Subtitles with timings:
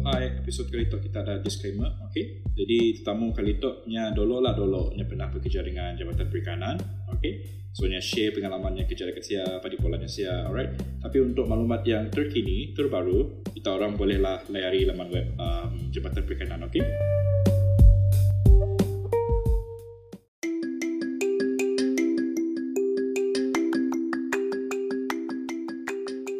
[0.00, 0.40] Hi.
[0.40, 2.40] Episod kali tu kita ada disclaimer, okay?
[2.56, 6.80] Jadi tetamu kali tu nya dolo lah dolo nya pernah bekerja dengan Jabatan Perikanan,
[7.12, 7.44] okay?
[7.76, 10.72] So nya share pengalamannya kerja dekat sia pada polanya sia, alright?
[10.96, 16.64] Tapi untuk maklumat yang terkini, terbaru, kita orang bolehlah layari laman web um, Jabatan Perikanan,
[16.64, 16.80] okay?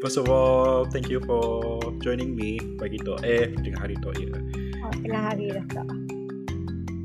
[0.03, 3.15] First of all, thank you for joining me pagi tu.
[3.23, 4.35] Eh, tengah hari tu ya.
[4.83, 5.87] Oh, tengah hari dah tak.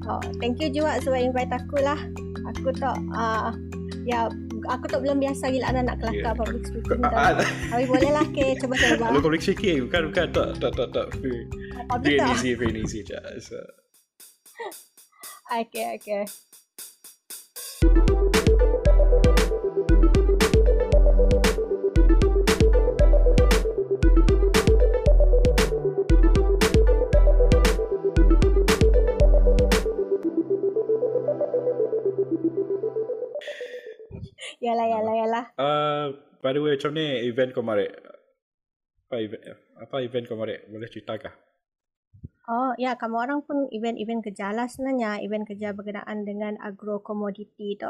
[0.09, 2.01] Oh, thank you juga sebab invite aku lah.
[2.49, 3.53] Aku tak, uh,
[4.01, 4.33] ya,
[4.65, 6.33] aku tak belum biasa gila anak nak kelakar yeah.
[6.41, 7.17] public speaking tu.
[7.69, 9.05] Tapi boleh lah ke, cuba cuba.
[9.13, 11.07] Kalau public speaking, bukan, bukan, tak, tak, tak, tak.
[11.21, 11.45] Free,
[12.01, 13.21] free and easy, free and easy je.
[13.37, 13.61] So.
[15.61, 16.25] okay, okay.
[34.77, 35.45] Yalah, yalah, yalah.
[35.57, 36.05] Uh,
[36.45, 37.89] by the way, macam ni event kemarin?
[39.09, 40.61] Apa event, apa event kemarin?
[40.69, 41.33] Boleh cerita kah?
[42.45, 45.17] Oh, ya, kamu orang pun event-event kerja lah sebenarnya.
[45.25, 47.89] Event kerja berkenaan dengan agro commodity tu.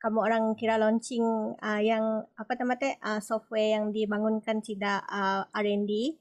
[0.00, 5.44] Kamu orang kira launching uh, yang, apa nama tu, uh, software yang dibangunkan tidak uh,
[5.52, 6.16] R&D.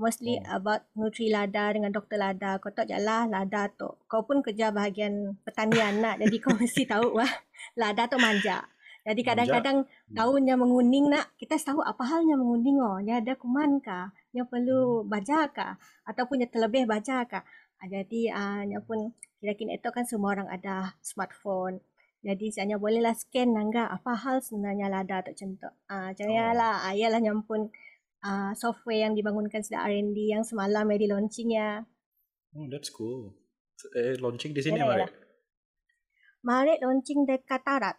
[0.00, 0.56] Mostly oh.
[0.56, 2.16] about Nutri Lada dengan Dr.
[2.16, 2.56] Lada.
[2.58, 3.92] Kau tahu je lah Lada tu.
[4.08, 6.16] Kau pun kerja bahagian pertanian nak.
[6.16, 7.28] jadi kau mesti tahu lah.
[7.80, 8.64] Lada tu manja.
[9.02, 10.14] Jadi kadang-kadang hmm.
[10.14, 13.02] daunnya menguning nak kita tahu apa halnya menguning oh.
[13.02, 14.14] Nya ada kuman kah?
[14.30, 15.10] Nya perlu hmm.
[15.10, 15.74] baja kah?
[16.06, 17.42] Ataupun nya terlebih baja kah?
[17.82, 19.10] Ah, jadi ah nya pun
[19.42, 21.82] kira-kira itu kan semua orang ada smartphone.
[22.22, 25.74] Jadi saya bolehlah scan nangga apa hal sebenarnya lada atau contoh.
[25.90, 26.86] Ah janganlah oh.
[26.86, 27.74] ah ialah yang pun
[28.22, 31.82] ah software yang dibangunkan sudah R&D yang semalam ready launching ya.
[32.54, 33.34] Oh that's cool.
[33.98, 35.10] Eh launching di sini Maret.
[36.46, 37.98] Maret launching dekat Tarat.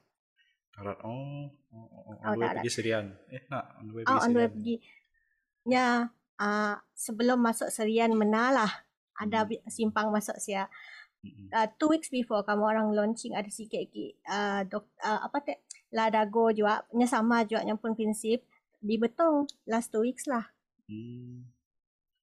[0.74, 0.98] Karat.
[1.06, 3.06] Oh, oh, oh, on oh, the way pergi Serian.
[3.30, 4.26] Eh, nak on the way pergi oh, Serian.
[4.26, 4.76] On the way pergi.
[5.64, 5.88] Ya,
[6.42, 9.70] uh, sebelum masuk Serian menalah ada hmm.
[9.70, 10.68] simpang masuk sia.
[11.56, 15.56] Uh, two weeks before kamu orang launching ada sikit lagi uh, dok, uh, apa tu
[15.96, 18.44] ladago juga nya sama juga yang pun prinsip
[18.84, 20.44] di betong last two weeks lah
[20.92, 21.48] hmm.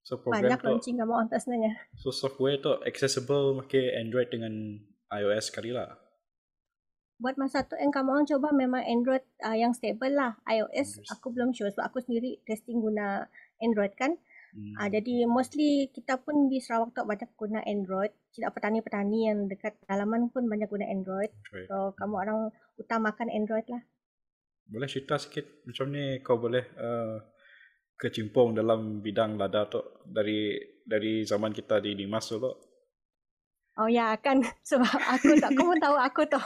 [0.04, 5.72] so banyak launching kamu orang sebenarnya so software tu accessible pakai android dengan iOS kali
[5.72, 5.96] lah
[7.20, 10.40] buat masa tu yang kamu orang coba memang Android uh, yang stable lah.
[10.48, 13.28] iOS aku belum sure sebab aku sendiri testing guna
[13.60, 14.16] Android kan.
[14.50, 14.74] Hmm.
[14.80, 18.10] Uh, jadi mostly kita pun di Sarawak tu banyak guna Android.
[18.32, 21.30] Tidak petani-petani yang dekat dalaman pun banyak guna Android.
[21.52, 21.68] Right.
[21.68, 22.38] So kamu orang
[22.80, 23.84] utamakan Android lah.
[24.66, 27.20] Boleh cerita sikit macam ni kau boleh uh,
[28.00, 32.69] kecimpung dalam bidang lada tu dari dari zaman kita di Dimas dulu.
[33.80, 36.36] Oh ya kan sebab aku tak kau tahu aku tu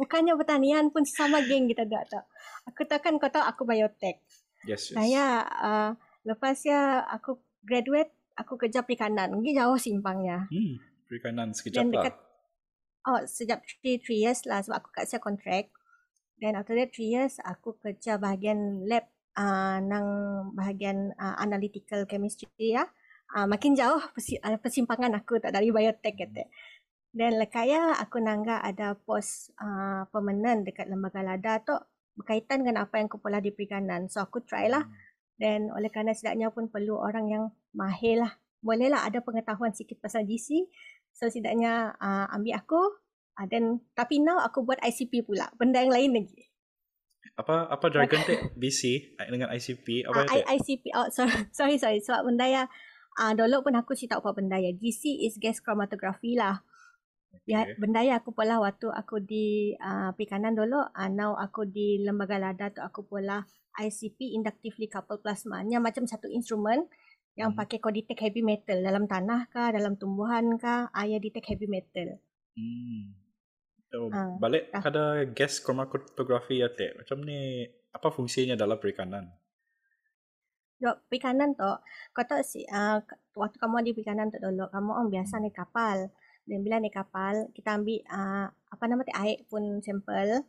[0.00, 2.24] bukannya pertanian pun sama geng kita tak tahu.
[2.72, 4.24] Aku tak kan kau tahu aku biotek.
[4.64, 4.88] Yes.
[4.88, 4.96] yes.
[4.96, 5.90] Saya uh,
[6.24, 9.36] lepas ya aku graduate aku kerja perikanan.
[9.36, 10.48] Mungkin jauh simpangnya.
[10.48, 12.16] Hmm, perikanan sekejap lah.
[13.04, 15.68] Oh sejak 3 years lah sebab aku kat saya kontrak.
[16.40, 19.04] Dan after that 3 years aku kerja bahagian lab
[19.36, 20.06] uh, nang
[20.56, 22.88] bahagian uh, analytical chemistry ya.
[23.28, 24.00] Uh, makin jauh
[24.64, 26.48] persimpangan aku tak dari biotek kata.
[27.08, 31.74] Dan lekaya aku nangga ada pos uh, permanent dekat lembaga lada tu
[32.18, 34.10] berkaitan dengan apa yang kepala di perikanan.
[34.10, 34.84] So aku try lah.
[34.84, 34.96] Hmm.
[35.38, 38.34] Dan oleh kerana setidaknya pun perlu orang yang mahir lah.
[38.58, 40.66] Bolehlah ada pengetahuan sikit pasal GC.
[41.14, 42.82] So setidaknya uh, ambil aku.
[43.38, 45.46] Uh, then, tapi now aku buat ICP pula.
[45.54, 46.50] Benda yang lain lagi.
[47.38, 50.10] Apa apa jargon tu BC dengan ICP?
[50.10, 50.42] Apa uh?
[50.58, 50.90] ICP.
[50.98, 52.02] Oh, sorry, sorry, sorry.
[52.02, 52.62] Sebab benda ya,
[53.22, 54.74] uh, dulu pun aku cerita apa benda ya.
[54.74, 56.66] GC is gas chromatography lah.
[57.48, 62.00] Ya, benda yang aku pula waktu aku di uh, perikanan dulu, uh, now aku di
[62.00, 63.44] lembaga lada tu aku pula
[63.76, 65.64] ICP inductively coupled plasma.
[65.64, 66.84] Ni macam satu instrumen
[67.40, 67.58] yang hmm.
[67.60, 71.68] pakai kau detect heavy metal dalam tanah kah, dalam tumbuhan kah, uh, ya detect heavy
[71.68, 72.20] metal.
[72.52, 73.16] Hmm.
[73.88, 74.84] So, uh, balik uh.
[74.84, 76.92] ada gas chromatography ya teh.
[77.00, 79.32] Macam ni apa fungsinya dalam perikanan?
[80.78, 81.72] Yo, perikanan tu,
[82.12, 83.00] kau tahu si, uh,
[83.34, 86.12] waktu kamu di perikanan tu dulu, kamu orang biasa ni kapal
[86.48, 90.42] dan bila naik kapal kita ambil uh, apa nama tu air pun sampel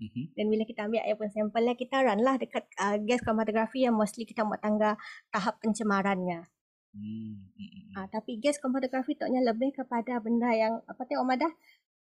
[0.00, 0.24] mm-hmm.
[0.32, 3.84] dan bila kita ambil air pun sampel lah kita run lah dekat uh, gas chromatography
[3.84, 4.96] yang mostly kita buat tangga
[5.28, 6.48] tahap pencemarannya
[6.96, 8.00] mm-hmm.
[8.00, 11.52] uh, tapi gas chromatography tu lebih kepada benda yang apa tu Omada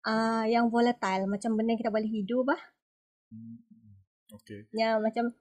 [0.05, 2.61] uh, yang volatile macam benda yang kita boleh hidup lah
[3.33, 4.37] mm-hmm.
[4.37, 4.69] okay.
[4.77, 5.33] ya macam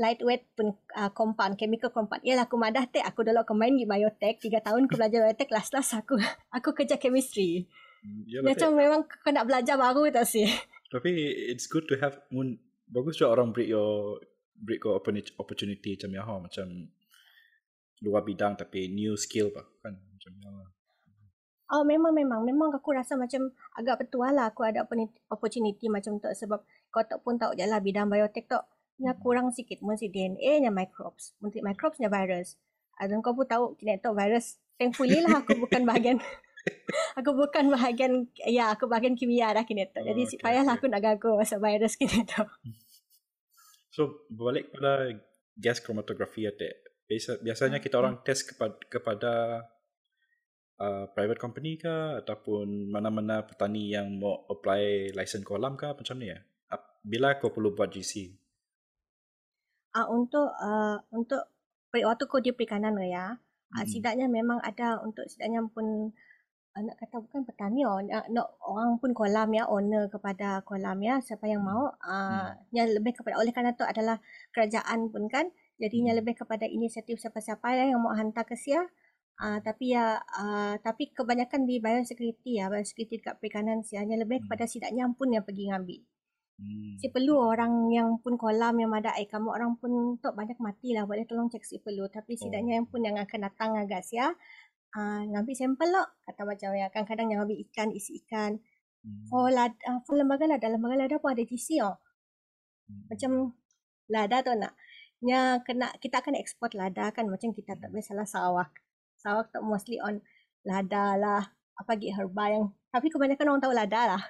[0.00, 2.24] lightweight pun uh, compound, chemical compound.
[2.24, 5.52] Yalah aku madah tek, aku dulu aku main di biotech, tiga tahun aku belajar biotech,
[5.52, 6.16] last last aku
[6.56, 7.68] aku kerja chemistry.
[8.02, 10.48] Hmm, ya, Macam memang kau nak belajar baru tak sih?
[10.92, 11.08] Tapi
[11.52, 12.60] it's good to have mun
[12.92, 14.20] bagus juga orang break your
[14.60, 15.00] break your
[15.40, 16.66] opportunity macam ya macam
[18.04, 20.52] luar bidang tapi new skill pak kan macam ya.
[21.72, 24.84] Oh memang memang memang aku rasa macam agak betul lah aku ada
[25.32, 26.60] opportunity macam tu sebab
[26.92, 28.60] kau tak pun tahu jalan bidang biotech tu
[29.02, 32.54] nya kurang sikit mesti DNA nya microbes mesti microbes nya virus
[32.96, 36.22] ada kau pun tahu kena tahu virus thankfully lah aku bukan bahagian
[37.18, 40.86] aku bukan bahagian ya aku bahagian kimia dah kena tahu jadi okay, payahlah okay.
[40.86, 42.48] aku nak gagal pasal virus kena tahu
[43.94, 45.10] so balik pada
[45.58, 46.54] gas chromatography ya
[47.12, 48.24] Biasa, biasanya kita orang hmm.
[48.24, 49.32] test kepada, kepada
[50.80, 56.32] uh, private company ke ataupun mana-mana petani yang mau apply license kolam ke macam ni
[56.32, 56.40] ya?
[57.04, 58.41] Bila kau perlu buat GC?
[59.92, 61.52] Uh, untuk uh, untuk
[61.92, 63.76] waktu kau di perikanan ya, hmm.
[63.76, 66.08] uh, setidaknya memang ada untuk setidaknya pun
[66.72, 70.96] uh, nak kata bukan petani oh, nak, nak orang pun kolam ya, owner kepada kolam
[71.04, 71.68] ya, siapa yang hmm.
[71.68, 72.72] mau, uh, hmm.
[72.72, 74.16] yang lebih kepada oleh kerana itu adalah
[74.56, 76.24] kerajaan pun kan, jadinya hmm.
[76.24, 78.88] lebih kepada inisiatif siapa-siapa yang mau hantar ke sia
[79.42, 84.38] Uh, tapi ya uh, tapi kebanyakan di biosecurity ya biosecurity dekat perikanan sih hanya lebih
[84.38, 84.46] hmm.
[84.46, 86.00] kepada sidaknya pun yang pergi ngambil.
[86.62, 86.94] Hmm.
[87.02, 90.94] Si perlu orang yang pun kolam yang ada air kamu orang pun untuk banyak mati
[90.94, 92.76] lah boleh tolong cek si perlu tapi sidaknya oh.
[92.78, 94.30] yang pun yang akan datang agak sia
[94.94, 98.62] uh, ngambil sampel lah kata macam ya kadang-kadang yang ambil ikan isi ikan.
[99.02, 99.26] Hmm.
[99.34, 101.98] Oh lada, uh, for lembaga lada lembaga lada pun ada GC oh.
[102.86, 103.02] Hmm.
[103.10, 103.30] Macam
[104.06, 104.72] lada tu nak.
[105.22, 108.70] Nya kena kita akan ekspor lada kan macam kita tak boleh salah sawak.
[109.18, 110.22] Sarawak tak mostly on
[110.62, 111.42] lada lah,
[111.78, 112.64] apa lagi herba yang
[112.94, 114.22] tapi kebanyakan orang tahu lada lah.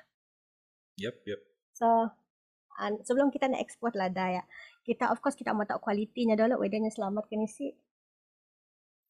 [1.00, 1.40] Yep, yep.
[1.72, 2.12] So
[2.78, 4.44] uh, sebelum kita nak export lada ya,
[4.86, 7.72] kita of course kita mau tahu kualitinya dulu, wedarnya selamat ke nisi.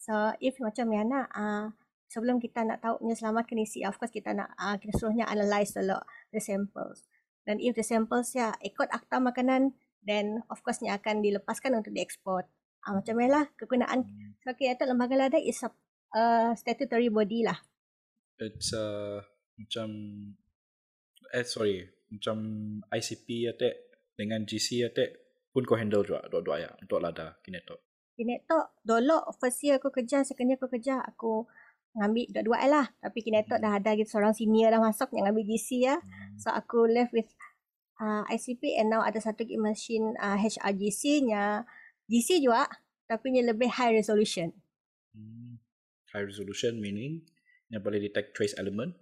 [0.03, 1.71] So if macam mana, uh,
[2.11, 5.31] sebelum kita nak tahu nya selamat ke nisi, of course kita nak uh, kita suruhnya
[5.31, 5.97] analyze dulu
[6.35, 7.07] the samples.
[7.43, 11.95] Dan if the samples ya ikut akta makanan, then of course nya akan dilepaskan untuk
[11.95, 12.47] diekspor.
[12.83, 14.43] Ah, macam lah kegunaan hmm.
[14.43, 15.71] so, okay, lembaga lada is a
[16.19, 17.63] uh, statutory body lah.
[18.43, 19.23] It's uh,
[19.55, 19.89] macam
[21.31, 22.37] eh sorry macam
[22.93, 23.75] ICP ya tek
[24.13, 27.41] dengan GC ya tek pun kau handle juga dua-dua ya untuk lada.
[28.13, 31.49] Kini tu dulu first year aku kerja second year aku kerja aku
[31.97, 33.65] ngambil dua-dua lah tapi kini tu hmm.
[33.65, 35.97] dah ada gitu seorang senior dah masuk yang ngambil GC ya.
[35.97, 36.37] Hmm.
[36.37, 37.29] So aku left with
[38.01, 41.65] uh, ICP and now ada satu machine uh, HRGC nya
[42.09, 42.69] GC juga
[43.09, 44.53] tapi yang lebih high resolution.
[45.13, 45.61] Hmm.
[46.13, 47.25] High resolution meaning
[47.73, 48.97] yang boleh detect trace element?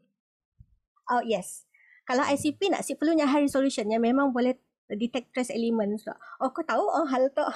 [1.11, 1.70] Oh yes.
[2.11, 2.35] Kalau hmm.
[2.35, 4.59] ICP nak si perlunya high resolution yang memang boleh
[4.91, 6.03] detect trace element.
[6.03, 6.11] So,
[6.43, 7.47] oh kau tahu oh hal tu.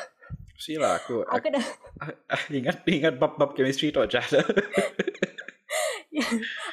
[0.54, 1.26] Sila aku.
[1.26, 1.66] aku dah
[2.62, 4.22] ingat ingat bab-bab chemistry tu aja.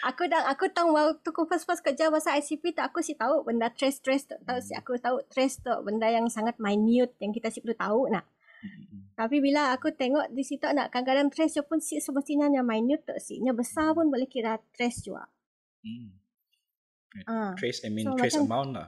[0.06, 3.42] aku dah aku tahu waktu aku first first kerja pasal ICP tu aku sih tahu
[3.42, 7.34] benda trace trace tu tahu sih aku tahu trace tu benda yang sangat minute yang
[7.34, 8.30] kita sih perlu tahu nak.
[9.18, 13.18] Tapi bila aku tengok di situ nak kadang-kadang trace pun si semestinya yang minute tak
[13.18, 13.42] si.
[13.42, 15.26] Yang besar pun boleh kira trace juga.
[15.82, 16.21] Hmm.
[17.28, 17.54] Ah.
[17.60, 18.88] Trace I mean so, trace macam, amount lah.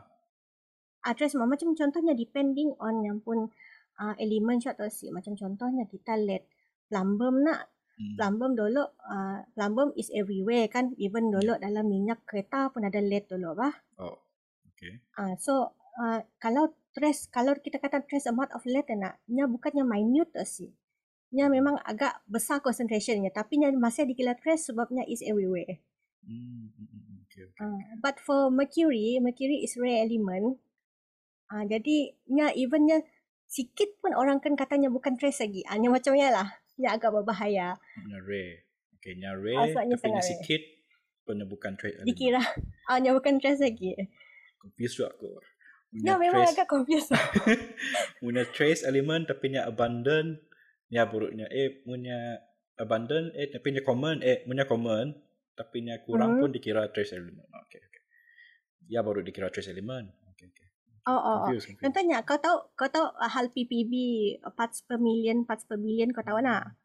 [1.03, 3.51] Ah, trace amount macam contohnya depending on yang pun
[3.99, 5.11] uh, elemen shot atau si.
[5.11, 6.47] Macam contohnya kita let
[6.87, 7.67] plumbum nak.
[7.93, 8.17] Hmm.
[8.17, 10.97] Plumbum dulu, uh, plumbum is everywhere kan.
[10.97, 11.61] Even dulu yeah.
[11.61, 13.75] dalam minyak kereta pun ada lead dulu bah.
[14.01, 14.17] Oh,
[14.73, 15.03] okay.
[15.13, 19.81] Ah, so uh, kalau trace kalau kita kata trace amount of lead nak nya bukannya
[19.81, 20.69] minute sih
[21.33, 25.81] nya memang agak besar concentrationnya tapi nya masih dikira trace sebabnya is everywhere
[26.21, 27.65] hmm, hmm, hmm, okay, okay.
[27.65, 30.61] Uh, but for mercury mercury is rare element
[31.49, 33.01] uh, jadi nya evennya
[33.49, 36.47] sikit pun orang kan katanya bukan trace lagi hanya uh, macamnya lah
[36.77, 37.73] nya agak berbahaya
[38.05, 40.61] nya rare okay nya rare uh, tapi nya sikit
[41.25, 42.41] pun bukan trace dikira
[42.89, 43.97] ah uh, nya bukan trace lagi
[44.61, 45.41] confused aku
[46.01, 47.13] Ya memang trace, agak confused.
[48.21, 50.41] punya trace element tapi punya abundant.
[50.89, 51.45] Ya buruknya.
[51.53, 52.41] Eh punya
[52.81, 53.29] abundant.
[53.37, 54.25] Eh tapi punya common.
[54.25, 55.13] Eh punya common.
[55.53, 56.41] Tapi punya kurang hmm.
[56.41, 57.45] pun dikira trace element.
[57.65, 58.01] Okay, okay.
[58.89, 60.09] Ya baru dikira trace element.
[60.33, 60.67] Okay, okay.
[61.03, 61.59] Oh, oh, oh.
[61.83, 63.93] Contohnya kau tahu kau tahu hal PPB
[64.55, 66.73] parts per million, parts per billion kau tahu nak?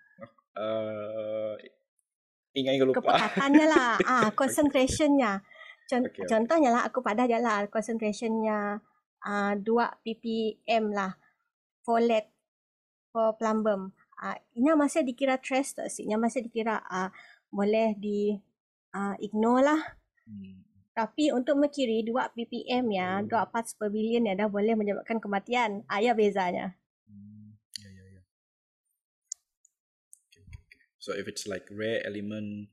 [0.58, 1.54] Uh,
[2.50, 2.98] ingat ingat lupa.
[2.98, 3.94] Kepekatannya lah.
[4.10, 5.38] ah, concentrationnya.
[5.86, 8.82] Con- okay, contohnya lah aku pada je lah concentrationnya
[9.22, 9.62] uh, 2
[10.02, 11.14] ppm lah
[11.86, 12.26] for lead
[13.14, 13.94] for plumbum.
[14.18, 16.10] Uh, ini masih dikira trace tak sih?
[16.10, 17.14] Ini masih dikira uh,
[17.54, 18.34] boleh di
[18.98, 19.80] uh, ignore lah.
[20.26, 20.66] Hmm.
[20.98, 23.30] Tapi untuk mengkiri 2 ppm ya, hmm.
[23.30, 25.86] 2 parts per billion ya dah boleh menyebabkan kematian.
[25.86, 26.74] Ayah bezanya.
[27.06, 27.54] Hmm.
[27.78, 28.20] Ya, ya, ya.
[30.26, 30.82] Okay, okay, okay.
[30.98, 32.66] So if it's like rare element,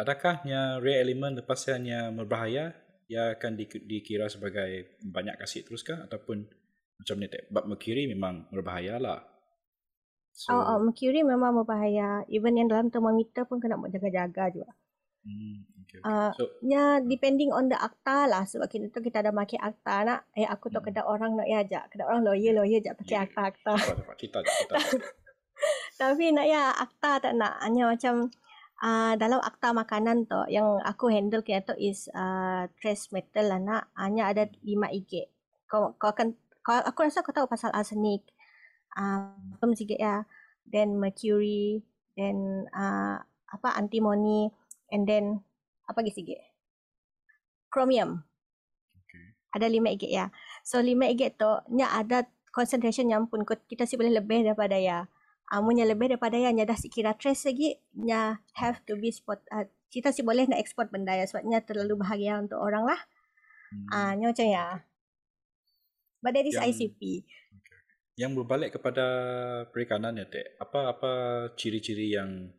[0.00, 2.72] adakahnya rare element lepas hanya berbahaya,
[3.12, 6.48] ia akan di, dikira sebagai banyak kasih teruskah ataupun
[6.98, 7.44] macam ni tak?
[7.52, 9.20] Bab mengkiri memang berbahaya lah.
[10.38, 12.22] So, oh, oh, Mercury memang berbahaya.
[12.30, 14.70] Even yang dalam termometer pun kena jaga-jaga juga.
[14.70, 14.87] Hmm.
[15.28, 16.08] Hmm, okay, okay.
[16.08, 18.48] Uh, so, ya, depending on the akta lah.
[18.48, 20.20] Sebab kita tu kita ada pakai akta nak.
[20.32, 20.86] Eh, aku tu hmm.
[20.88, 21.92] kena orang nak ya ajak.
[21.92, 23.26] Kena orang lawyer, lawyer ajak pakai yeah.
[23.28, 23.74] akta-akta.
[24.16, 24.74] Kita, kita.
[26.00, 27.60] Tapi nak ya akta tak nak.
[27.60, 28.32] Hanya macam
[28.80, 33.60] uh, dalam akta makanan tu yang aku handle kira tu is uh, trace metal lah
[33.60, 33.82] nak.
[34.00, 35.28] Hanya ada lima IG.
[35.68, 36.32] Kau, kau akan,
[36.64, 38.24] kau, aku rasa kau tahu pasal arsenik
[38.98, 40.26] um, sikit ya
[40.68, 41.80] then mercury
[42.18, 44.50] then uh, apa antimony
[44.92, 45.44] and then
[45.88, 46.40] apa lagi sikit?
[47.68, 48.24] Chromium.
[49.04, 49.36] Okay.
[49.56, 50.32] ada lima igit ya.
[50.64, 55.08] So lima igit tu nya ada concentration yang pun kita sih boleh lebih daripada ya
[55.48, 59.64] amunnya lebih daripada ya nya dah kira trace lagi nya have to be spot uh,
[59.88, 63.00] kita sih boleh nak export benda ya sebabnya terlalu bahagia untuk orang lah.
[63.72, 63.88] Hmm.
[63.92, 64.66] ah nya macam ya.
[66.18, 67.00] But that is yang, ICP
[68.18, 69.06] yang berbalik kepada
[69.70, 71.12] perikanan ya Tek, apa-apa
[71.54, 72.50] ciri-ciri yang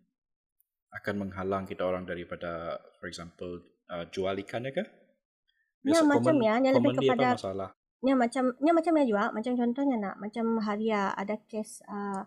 [0.89, 3.62] akan menghalang kita orang daripada for example
[3.93, 4.84] uh, jual ikan ya ke?
[5.86, 7.69] Ya macam ya, yang lebih kepada masalah.
[8.00, 12.24] Ya macam ya macam ya juga, macam contohnya nak macam Haria ada kes uh,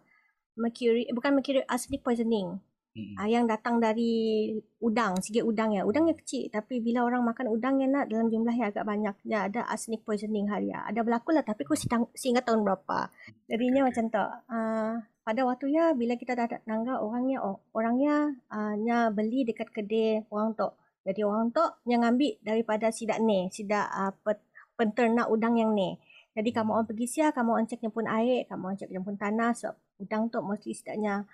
[0.56, 2.60] mercury bukan mercury arsenic poisoning.
[2.92, 3.16] Hmm.
[3.16, 4.52] Uh, yang datang dari
[4.84, 5.80] udang, sikit udang ya.
[5.88, 9.16] Udang yang kecil tapi bila orang makan udang yang nak dalam jumlah yang agak banyak,
[9.24, 10.84] ya ada arsenic poisoning hari ya.
[10.84, 11.72] Ada berlaku lah tapi aku
[12.12, 13.08] sehingga tahun berapa.
[13.48, 13.88] Jadinya okay.
[13.88, 14.24] macam tu.
[14.52, 17.38] Uh, pada waktu ya bila kita dah nangga orangnya
[17.70, 20.68] orangnya uh, nya beli dekat kedai orang tu.
[21.02, 24.14] Jadi orang tu yang ambil daripada sidak ni, sidak uh,
[24.78, 25.98] penternak udang yang ni.
[26.32, 29.50] Jadi kamu orang pergi sia, kamu orang cek pun air, kamu orang cek pun tanah
[29.52, 31.26] sebab udang tu mesti sidaknya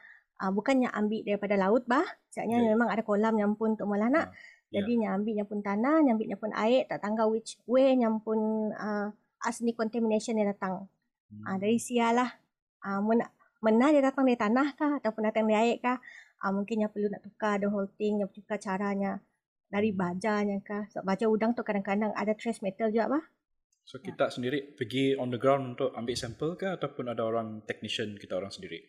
[0.42, 2.68] uh, bukannya ambil daripada laut bah sebabnya okay.
[2.70, 4.32] memang ada kolam nyampun untuk mula nak uh,
[4.70, 5.00] jadi yeah.
[5.16, 9.10] nyambil nyampun tanah nyambil nyampun air tak tangga which way nyampun uh,
[9.42, 10.86] asli contamination yang datang
[11.32, 11.44] hmm.
[11.46, 12.28] uh, dari sialah
[12.84, 13.30] uh, mena,
[13.64, 15.98] mena dia datang dari tanah kah ataupun datang dari air kah
[16.46, 19.18] uh, mungkin yang perlu nak tukar the whole thing yang tukar caranya
[19.68, 19.98] dari hmm.
[19.98, 23.24] bajanya kah sebab baja udang tu kadang-kadang ada trace metal juga bah
[23.88, 24.32] So kita ya.
[24.36, 28.52] sendiri pergi on the ground untuk ambil sampel ke ataupun ada orang technician kita orang
[28.52, 28.84] sendiri?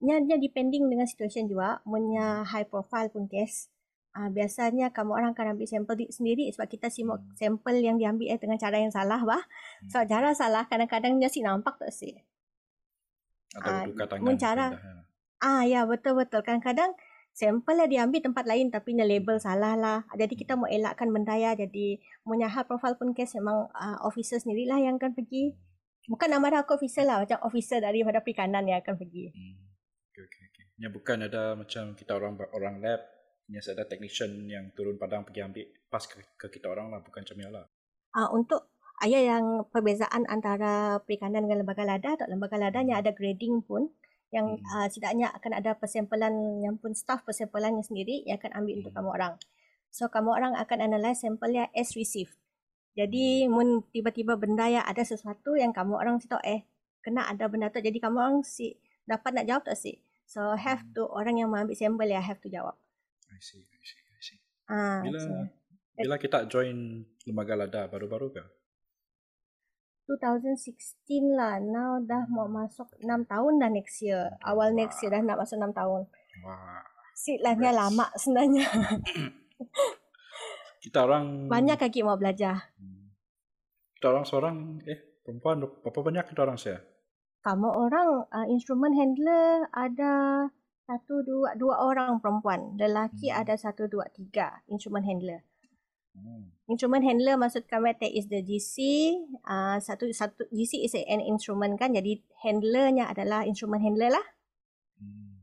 [0.00, 1.84] Nya dia depending dengan situation juga.
[1.84, 3.68] Punya high profile pun case.
[4.16, 7.36] Uh, biasanya kamu orang akan ambil sampel di, sendiri sebab kita simak hmm.
[7.36, 9.38] sampel yang diambil eh, dengan cara yang salah bah.
[9.38, 9.88] Hmm.
[9.92, 12.16] So cara salah kadang-kadang dia si nampak tak sih.
[13.56, 14.36] Atau uh, buka tangan.
[14.38, 14.94] Cara, ya.
[15.42, 16.44] ah ya betul betul.
[16.44, 16.94] Kadang-kadang
[17.30, 20.06] sampel lah diambil tempat lain tapi nya label salah lah.
[20.14, 21.56] Jadi kita mau elakkan benda ya.
[21.58, 25.56] Jadi punya high profile pun case memang uh, officer sendirilah yang akan pergi.
[26.10, 29.30] Bukan nama aku officer lah macam officer daripada perikanan yang akan pergi.
[29.30, 29.70] Hmm
[30.20, 30.64] okay, okay, okay.
[30.80, 33.00] Yang bukan ada macam kita orang orang lab,
[33.48, 37.24] yang ada technician yang turun padang pergi ambil pas ke, ke kita orang lah, bukan
[37.24, 37.66] macam lah.
[38.10, 43.16] Uh, untuk ayah yang perbezaan antara perikanan dengan lembaga lada atau lembaga lada yang ada
[43.16, 43.88] grading pun
[44.30, 44.66] yang hmm.
[44.76, 48.80] uh, setidaknya akan ada persampalan yang pun staff persampalannya sendiri yang akan ambil hmm.
[48.84, 49.34] untuk kamu orang.
[49.90, 52.36] So kamu orang akan analyze sampelnya as received.
[52.94, 53.50] Jadi hmm.
[53.50, 56.62] mun tiba-tiba benda yang ada sesuatu yang kamu orang tahu eh
[57.00, 58.76] kena ada benda tu jadi kamu orang si
[59.08, 59.98] dapat nak jawab tak sih?
[60.30, 60.94] So have hmm.
[60.94, 62.78] to orang yang mengambil sampel ya have to jawab.
[63.32, 64.38] I see, I see, I see.
[64.70, 65.32] Ah, bila so.
[65.98, 68.59] bila kita join lembaga lada baru-baru ke?
[70.18, 71.62] 2016 lah.
[71.62, 74.34] Now dah mau masuk 6 tahun dah next year.
[74.42, 76.02] Awal next year dah nak masuk 6 tahun.
[76.42, 76.82] Wah.
[77.14, 78.66] Sitlahnya lama sebenarnya.
[80.84, 82.74] kita orang banyak kaki mau belajar.
[82.80, 83.12] Hmm.
[83.94, 84.56] Kita orang seorang
[84.88, 86.80] eh perempuan berapa banyak kita orang saya?
[87.40, 90.46] kamu orang uh, instrument handler ada
[90.84, 93.40] satu dua dua orang perempuan lelaki hmm.
[93.40, 95.40] ada satu dua tiga instrument handler
[96.16, 96.50] hmm.
[96.70, 98.76] instrument handler maksud kami teh is the GC
[99.46, 104.26] uh, satu satu GC is an instrument kan jadi handlernya adalah instrument handler lah
[104.98, 105.40] hmm.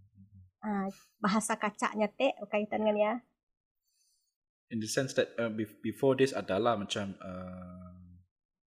[0.63, 0.88] uh,
[1.19, 3.13] bahasa kacaknya teh berkaitan dengan ya
[4.71, 5.51] in the sense that uh,
[5.83, 7.95] before this adalah macam uh,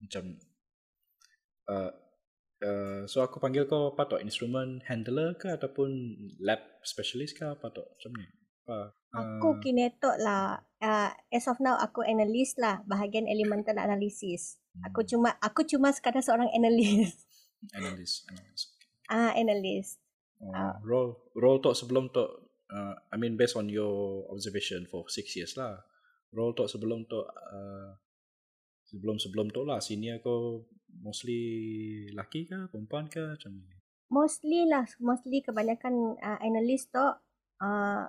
[0.02, 0.38] macam
[1.70, 1.92] uh,
[2.58, 7.70] Uh, so aku panggil kau apa tu instrument handler ke ataupun lab specialist ke apa
[7.70, 8.26] tu macam ni
[8.68, 10.60] apa aku uh, kinetok lah.
[10.78, 14.86] Uh, as of now aku analyst lah bahagian elemental analysis hmm.
[14.86, 17.26] aku cuma aku cuma sekadar seorang analyst.
[17.74, 18.66] Analyst analyst
[19.08, 19.98] ah uh, analyst.
[20.38, 25.08] Oh, uh, role role tu sebelum tu uh, I mean based on your observation for
[25.10, 25.82] six years lah.
[26.30, 27.90] Role tu sebelum tu uh,
[28.92, 29.84] sebelum-sebelum tu lah.
[29.84, 30.64] Senior kau
[31.04, 31.40] mostly
[32.16, 33.76] laki ke perempuan ke macam ni?
[34.08, 38.04] Mostly lah, mostly kebanyakan uh, analyst tu uh,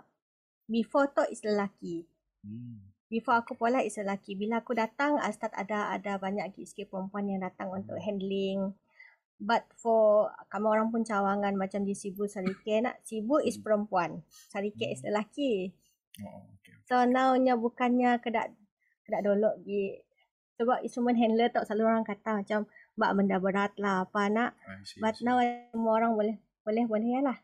[0.69, 2.05] before tu is lelaki.
[2.45, 2.93] Hmm.
[3.09, 4.37] Before aku pola is lelaki.
[4.37, 8.05] Bila aku datang, start ada ada banyak sikit perempuan yang datang untuk Hmm.
[8.05, 8.61] handling.
[9.41, 13.65] But for kamu orang pun cawangan macam di Sibu Sarike nak Sibu is Hmm.
[13.65, 14.11] perempuan,
[14.53, 15.11] Sarike is Hmm.
[15.11, 15.73] lelaki.
[16.21, 16.75] Oh, okay.
[16.85, 18.53] So now-nya bukannya kedak
[19.09, 19.95] kedak dolok di
[20.59, 22.67] sebab instrument handler tak selalu orang kata macam
[22.99, 24.51] mbak benda berat lah apa nak.
[24.83, 25.25] See, But see.
[25.25, 25.39] now
[25.71, 27.39] semua orang boleh boleh boleh ya lah.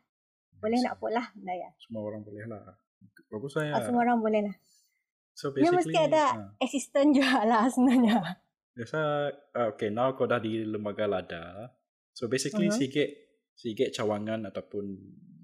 [0.59, 1.71] Boleh nak pula benda ya.
[1.79, 2.75] Semua orang boleh lah.
[3.29, 3.73] Bagus lah ya.
[3.83, 4.55] Semua orang boleh lah.
[5.35, 8.17] So Dia basically, mesti ada ah, assistant juga lah sebenarnya.
[8.75, 8.99] biasa,
[9.55, 11.71] ah, okay, now kau dah di lembaga lada.
[12.15, 12.79] So basically, Uh-huh.
[12.79, 13.09] sikit,
[13.55, 14.83] sikit cawangan ataupun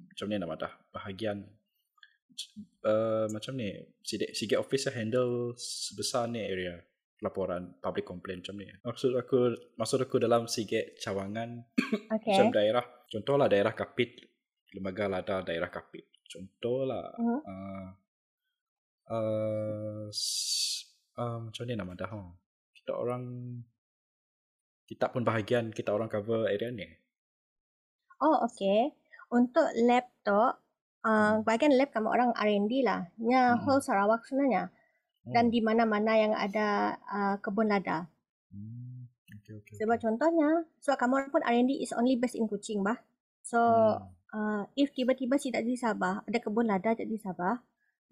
[0.07, 1.43] macam ni nama dah, bahagian
[2.83, 3.71] uh, macam ni,
[4.03, 6.75] sikit, sikit office yang handle sebesar ni area
[7.21, 8.67] laporan public complaint macam ni.
[8.81, 9.39] Maksud aku,
[9.77, 11.63] maksud aku dalam sikit cawangan
[12.19, 12.35] Okay.
[12.35, 14.19] macam daerah, contohlah daerah kapit,
[14.75, 16.10] lembaga lada daerah kapit.
[16.31, 17.39] Contohlah, Mhm.
[17.43, 17.87] uh,
[19.11, 20.07] uh,
[21.19, 22.07] uh, macam ni nama dah.
[22.07, 22.31] huh?
[22.71, 23.23] Kita orang,
[24.87, 26.87] kita pun bahagian, kita orang cover area ni.
[28.21, 28.95] Oh, okay.
[29.27, 30.51] Untuk lab tu, uh,
[31.03, 31.43] Hmm.
[31.43, 33.11] bahagian lab kamu orang R&D lah.
[33.19, 33.61] Nya Hmm.
[33.65, 34.69] whole Sarawak sebenarnya.
[35.27, 35.31] Oh.
[35.35, 38.07] Dan di mana-mana yang ada uh, kebun lada.
[38.51, 39.05] Hmm.
[39.41, 40.05] Okay, okay, Sebab okay.
[40.05, 43.01] contohnya, sebab kamu orang pun R&D is only based in Kuching bah.
[43.41, 44.05] So, Hmm.
[44.35, 47.59] Uh, if tiba-tiba tidak di Sabah, ada kebun lada jadi di Sabah,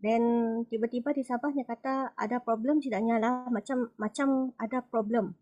[0.03, 0.23] then
[0.71, 5.35] tiba-tiba di Sabahnya kata ada problem tidaknya lah macam macam ada problem.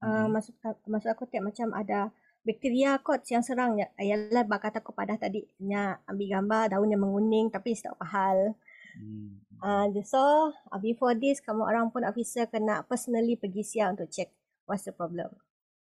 [0.00, 0.32] Uh, Mhm.
[0.32, 0.54] maksud
[0.88, 2.08] maksud aku tiap macam ada
[2.46, 3.86] bakteria kot yang serang ya.
[4.00, 8.56] Ayalah bak kata aku pada tadi nya ambil gambar daun yang menguning tapi tak pahal.
[8.96, 9.44] Hmm.
[9.60, 14.32] Uh, so uh, before this kamu orang pun officer kena personally pergi siap untuk check
[14.64, 15.28] what's the problem.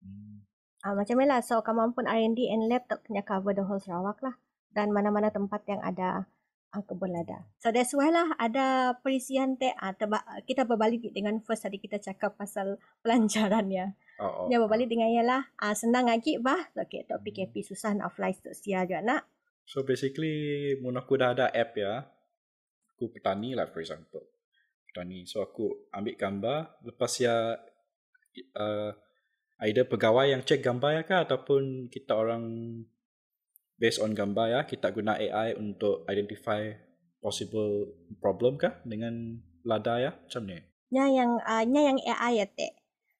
[0.02, 0.37] Hmm.
[0.88, 1.44] Ah macam ni lah.
[1.44, 4.40] So kamu pun R&D and lab tak kena cover the whole Sarawak lah.
[4.72, 6.32] Dan mana-mana tempat yang ada
[6.72, 7.44] uh, kebun lada.
[7.60, 9.76] So that's why lah ada perisian teh.
[9.76, 14.00] Uh, terba- kita berbalik dengan first tadi kita cakap pasal pelancarannya.
[14.24, 14.64] Oh, oh, Dia oh.
[14.64, 16.72] berbalik dengan ialah uh, senang lagi bah.
[16.72, 19.28] Okay, tok PKP susah nak fly tu sia juga nak.
[19.68, 22.08] So basically, mun aku dah ada app ya,
[22.96, 24.24] aku petani lah for example.
[24.88, 25.28] Petani.
[25.28, 27.60] So aku ambil gambar, lepas ya
[28.56, 28.92] uh,
[29.66, 32.44] either pegawai yang cek gambar ya kah ataupun kita orang
[33.78, 36.74] based on gambar ya, kita guna AI untuk identify
[37.22, 37.90] possible
[38.22, 40.12] problem kah dengan lada ya?
[40.18, 40.58] Macam ni.
[40.94, 42.74] Nya yang uh, nya yang AI ya teh.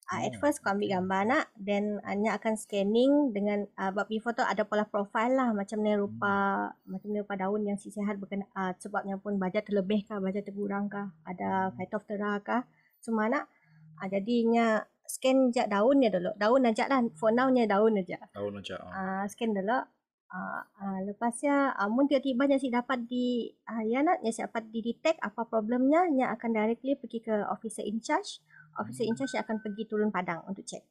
[0.08, 3.92] Uh, at Oh, first kau ambil gambar nak then uh, nya akan scanning dengan uh,
[3.92, 7.76] but before tu ada pola profile lah macam ni rupa macam ni rupa daun yang
[7.76, 12.64] si sihat berkena uh, sebabnya pun baja terlebih kah baja terkurang kah ada phytophthora kah.
[13.04, 13.52] Semua nak
[14.00, 16.30] uh, jadinya scan je daunnya dulu.
[16.36, 17.00] Daun aja lah.
[17.16, 18.76] For now nya daun aja Tahu aja.
[18.76, 18.92] Oh.
[18.92, 19.80] uh, scan dulu.
[20.28, 24.44] Uh, uh, lepasnya uh, mun tiba-tiba nya si dapat di uh, ya nak nya si
[24.44, 28.44] dapat di detect apa problemnya nya akan directly pergi ke officer in charge.
[28.76, 30.84] Officer in charge akan pergi turun padang untuk check.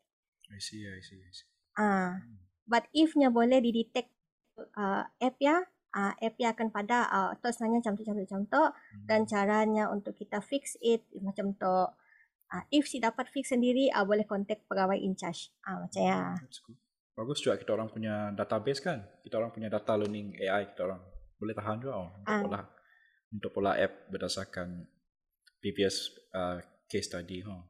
[0.49, 1.47] I see, I see, I see.
[1.77, 2.17] ah
[2.65, 4.09] but if nya boleh di detect
[4.73, 5.61] uh, app ya
[5.93, 8.63] uh, app ya akan pada uh, tu sebenarnya macam tu macam tu macam tu
[9.05, 11.75] dan caranya untuk kita fix it macam tu
[12.53, 16.35] uh, if si dapat fix sendiri uh, boleh contact pegawai in charge ah macam ya
[16.39, 16.77] That's good.
[17.17, 19.01] Bagus juga kita orang punya database kan.
[19.25, 21.01] Kita orang punya data learning AI kita orang
[21.41, 22.41] boleh tahan juga oh, untuk Ah.
[22.45, 22.59] pola
[23.33, 24.85] untuk pola app berdasarkan
[25.57, 27.41] previous uh, case study.
[27.41, 27.65] Huh.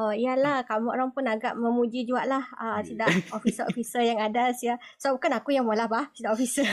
[0.00, 4.80] Oh iyalah kamu orang pun agak memuji juga lah uh, tidak officer-officer yang ada sia.
[4.96, 6.64] So bukan aku yang malah bah, tidak officer.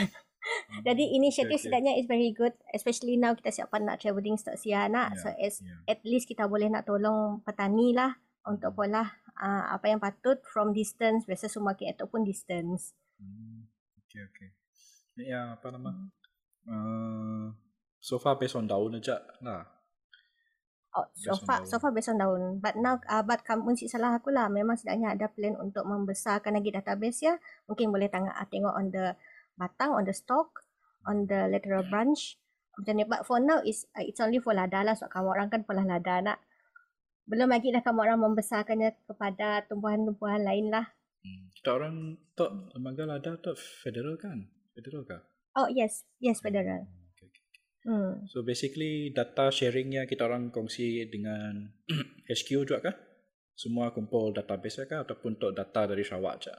[0.86, 1.62] Jadi inisiatif okay.
[1.68, 5.16] setidaknya is very good especially now kita siapkan nak travelling stok sia nak.
[5.20, 5.82] So as, Yeah.
[5.90, 8.14] at least kita boleh nak tolong petani lah
[8.46, 9.04] untuk pola
[9.38, 12.94] uh, apa yang patut from distance versus supermarket ataupun distance.
[13.18, 13.66] Hmm.
[14.08, 14.48] Okay, okay.
[15.18, 15.90] Ya, apa nama?
[16.64, 17.50] Uh,
[17.98, 19.66] so far based on daun aja lah.
[20.96, 22.58] Oh, so Based far, so far based on daun.
[22.64, 24.48] But now, uh, but kamu si salah aku lah.
[24.48, 27.34] Memang setidaknya ada plan untuk membesarkan lagi database ya.
[27.68, 29.12] Mungkin boleh tengok, tengok on the
[29.58, 30.62] batang, on the stalk,
[31.02, 32.38] on the lateral branch.
[32.78, 33.04] Macam ni.
[33.04, 34.94] But for now, is uh, it's only for lada lah.
[34.94, 36.38] Sebab kamu orang kan pola lada nak.
[37.28, 40.86] Belum lagi dah kamu orang membesarkannya kepada tumbuhan-tumbuhan lain lah.
[41.20, 41.50] Hmm.
[41.52, 44.48] Kita orang tak lembaga lada tak federal kan?
[44.72, 45.20] Federal kah?
[45.58, 46.86] Oh yes, yes federal.
[46.86, 47.44] Hmm, Okay, okay.
[47.84, 48.12] Hmm.
[48.30, 51.74] So basically data sharingnya kita orang kongsi dengan
[52.30, 52.96] HQ juga kah?
[53.58, 56.54] Semua kumpul database kah ataupun untuk data dari Sarawak je?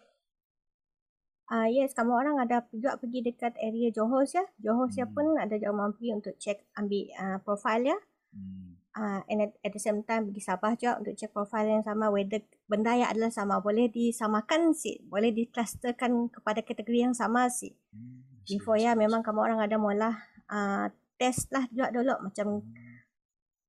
[1.50, 4.46] Ah yes, kamu orang ada juga pergi dekat area Johor ya.
[4.62, 5.10] Johor Hmm.
[5.14, 7.98] pun ada jauh mampu untuk check ambil uh, profile ya.
[8.30, 8.78] Hmm.
[8.94, 12.14] uh, and at, at the same time pergi Sabah juga untuk check profile yang sama
[12.14, 17.74] whether benda yang adalah sama boleh disamakan sih boleh diklusterkan kepada kategori yang sama sih
[17.90, 18.22] Hmm.
[18.46, 20.14] Before ya memang kamu orang ada mula
[20.50, 22.62] uh, test lah juga dulu macam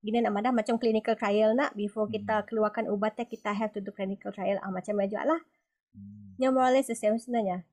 [0.01, 2.21] gini nak mana macam clinical trial nak before Hmm.
[2.21, 5.41] kita keluarkan ubatnya kita have to do clinical trial ah macam juga lah.
[5.97, 6.37] Hmm.
[6.37, 7.65] Yang more or less the same sebenarnya.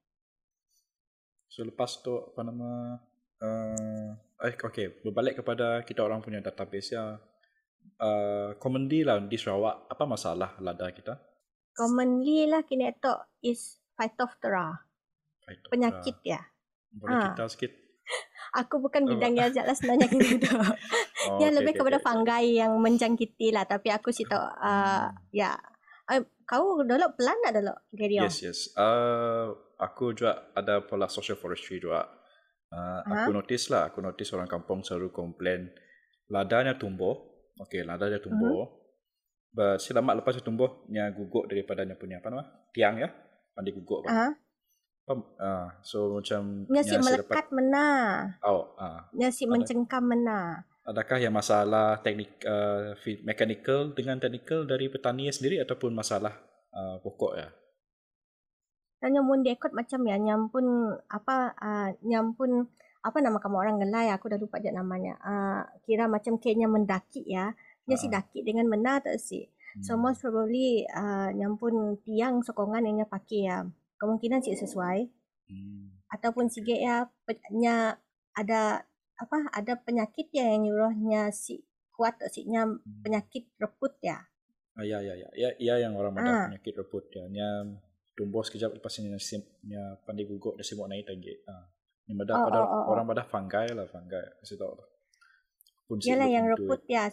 [1.49, 3.01] So lepas tu apa nama
[3.41, 7.17] uh, eh okey berbalik kepada kita orang punya database ya
[7.99, 11.17] uh, commonly lah di Sarawak apa masalah lada kita
[11.73, 14.75] Commonly lah kini tu is Phytophthora.
[15.41, 16.43] Phyto- Penyakit ya.
[16.91, 17.25] boleh Ah.
[17.31, 17.73] kita sikit
[18.61, 19.09] Aku bukan Oh.
[19.09, 22.07] bidangnya aja lah sebenarnya oh, Yang okey, lebih okey, kepada okey.
[22.07, 23.63] fungi yang menjangkiti lah.
[23.63, 25.55] Tapi aku sih tahu, uh, ya.
[26.09, 28.17] Uh, kau dulu pelan tak dulu, Gary?
[28.17, 32.05] yes yes uh, aku juga ada pola social forestry juga
[32.75, 35.71] uh, aku notice lah aku notice orang kampung selalu komplain
[36.29, 37.15] ladanya tumbuh
[37.63, 38.69] okey ladanya tumbuh
[39.49, 43.09] but selamat lepas dia tumbuh nya gugur daripada nya punya apa nama tiang ya
[43.57, 44.31] mandi gugur Ah,
[45.09, 45.25] Faham?
[45.41, 47.89] Ah, so macam nya si saya dapat melekat mena.
[48.45, 48.77] oh.
[49.17, 49.57] Nya si Ada.
[49.57, 50.69] mencengkam mena.
[50.85, 56.33] adakah yang masalah teknik uh, mechanical dengan technical dari petani sendiri ataupun masalah
[56.73, 57.49] uh, pokok ya
[58.99, 60.65] Dan yang mun dekot macam ya, nyampun
[61.07, 62.67] apa, uh, nyampun
[62.99, 65.15] apa nama kamu orang gelai, aku dah lupa je namanya.
[65.23, 67.55] Uh, kira macam kayaknya mendaki ya.
[67.87, 68.21] Nya si Ah.
[68.21, 69.47] daki dengan mena tak si.
[69.81, 73.63] So most probably uh, nyampun tiang sokongan yang pakai ya.
[73.97, 75.09] Kemungkinan sih sesuai.
[75.49, 75.97] Hmm.
[76.09, 77.97] ataupun sige ya pe- nya
[78.33, 78.85] ada
[79.17, 82.69] apa ada penyakit ya yang nyuruhnya si kuat si nya
[83.01, 84.29] penyakit reput ya.
[84.73, 86.45] Ah, ya ya ya ya ya yang orang ada Ah.
[86.53, 87.49] penyakit reput ya nya
[88.19, 91.71] tumbuh sekejap lepas ni sim nya pandai gugur dia simuk naik lagi ah
[92.11, 92.85] yang ada Oh, pada oh, oh, oh.
[92.91, 94.89] orang pada fungi lah fungi kasi tahu lah.
[95.87, 96.97] pun Yalah yang reput it.
[96.99, 97.05] ya.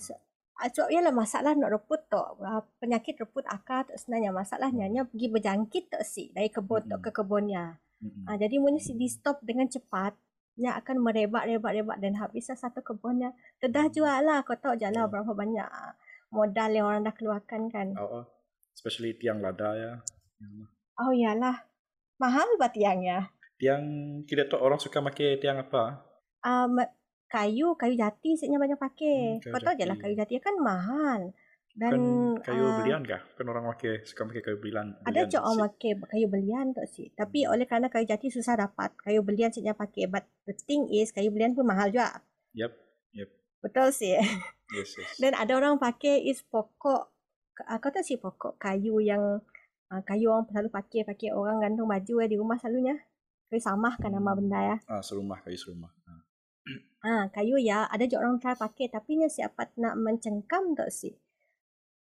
[0.55, 2.15] Ah, so yalah masalah nak reput tu.
[2.41, 6.95] Ah, Penyakit reput akar tu sebenarnya masalahnya nya pergi berjangkit tu si dari kebun tu
[6.95, 7.03] Mm-mm.
[7.03, 7.75] ke kebunnya.
[7.99, 8.23] Mm-mm.
[8.25, 10.15] Ah, jadi mun si di stop dengan cepat
[10.55, 13.35] nya akan merebak-rebak-rebak dan habislah satu kebunnya.
[13.59, 15.11] Tedah jual lah kau tahu je lah Ya.
[15.11, 15.91] berapa banyak ah,
[16.31, 17.91] modal yang orang dah keluarkan kan.
[17.99, 18.25] Oh, oh.
[18.71, 19.91] especially tiang lada ya
[20.99, 21.67] Oh iyalah.
[22.19, 23.31] Mahal bat tiangnya.
[23.55, 23.83] tiang
[24.27, 26.03] kita tu orang suka pakai tiang apa
[26.43, 26.75] um,
[27.31, 29.17] kayu kayu jati sebenarnya banyak pakai.
[29.41, 31.21] Hmm, Kau tahu je lah kayu jati kan mahal.
[31.75, 31.91] Dan
[32.39, 33.19] kan kayu ah, belian kah?
[33.35, 34.95] Kan orang pakai suka pakai kayu belian.
[35.03, 37.11] ada je orang pakai kayu belian tu sih.
[37.11, 40.07] Tapi oleh kerana kayu jati susah dapat, kayu belian sebenarnya pakai.
[40.07, 42.23] But the thing is kayu belian pun mahal juga.
[42.55, 42.71] Yep,
[43.59, 44.15] Betul sih.
[44.77, 45.11] yes, yes.
[45.21, 47.11] Dan ada orang pakai is pokok
[47.65, 49.41] ah, kau tahu sih pokok kayu yang
[49.95, 52.99] ah, kayu orang selalu pakai pakai orang gantung baju ya di rumah selalunya.
[53.47, 54.77] Kayu samah kan nama benda ya.
[54.91, 55.91] Ah, serumah kayu serumah.
[56.07, 56.21] Ah.
[57.05, 61.13] Ah, kayu ya, ada je orang try pakai tapi nya siapa nak mencengkam tak sih?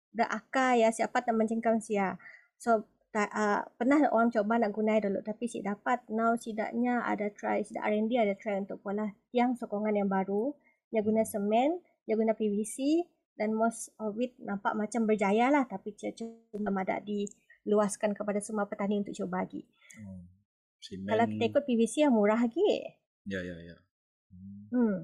[0.09, 2.17] Dah akar ya, siapa nak mencengkam sia.
[2.57, 7.33] So ta, uh, pernah orang coba nak gunai dulu tapi si dapat now sidaknya ada
[7.33, 10.53] try sidak R&D ada try untuk pola tiang sokongan yang baru
[10.93, 13.09] dia guna semen dia guna PVC
[13.41, 17.01] dan most of it nampak macam berjaya lah tapi cuma ada
[17.67, 19.43] diluaskan kepada semua petani untuk cuba.
[19.43, 20.23] Oh.
[20.79, 21.05] Simen.
[21.05, 22.63] Kalau kita ikut PVC yang murah lagi.
[23.27, 23.77] Ya, ya, ya.
[24.31, 24.71] Hmm.
[24.71, 24.97] Hmm.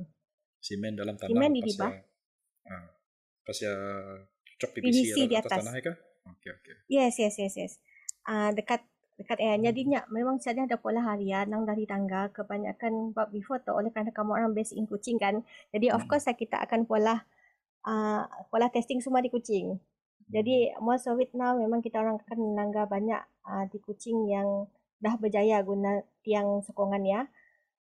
[0.57, 1.27] Simen dalam tanah.
[1.29, 1.90] Simen di pas dibah.
[1.90, 2.07] ya-
[2.64, 2.87] Ah.
[3.42, 3.75] Pas ya
[4.57, 5.59] cok PVC, PVC di atas atas.
[5.61, 5.92] tanah ya?
[6.25, 6.75] Okey, okey.
[6.87, 7.72] Yes, yes, yes, yes.
[8.22, 9.59] Uh, dekat dekat air.
[9.61, 14.09] Jadinya memang saja ada pola harian nang dari tangga kebanyakan buat before tu oleh kerana
[14.09, 15.42] kamu orang base in Kuching kan.
[15.68, 16.09] Jadi of Hmm.
[16.09, 17.27] course lah kita akan pola
[17.83, 19.75] uh, pola testing semua di Kuching.
[20.33, 24.64] Jadi most of it now memang kita orang akan menangga banyak uh, di Kuching yang
[24.97, 27.29] dah berjaya guna tiang sokongan ya.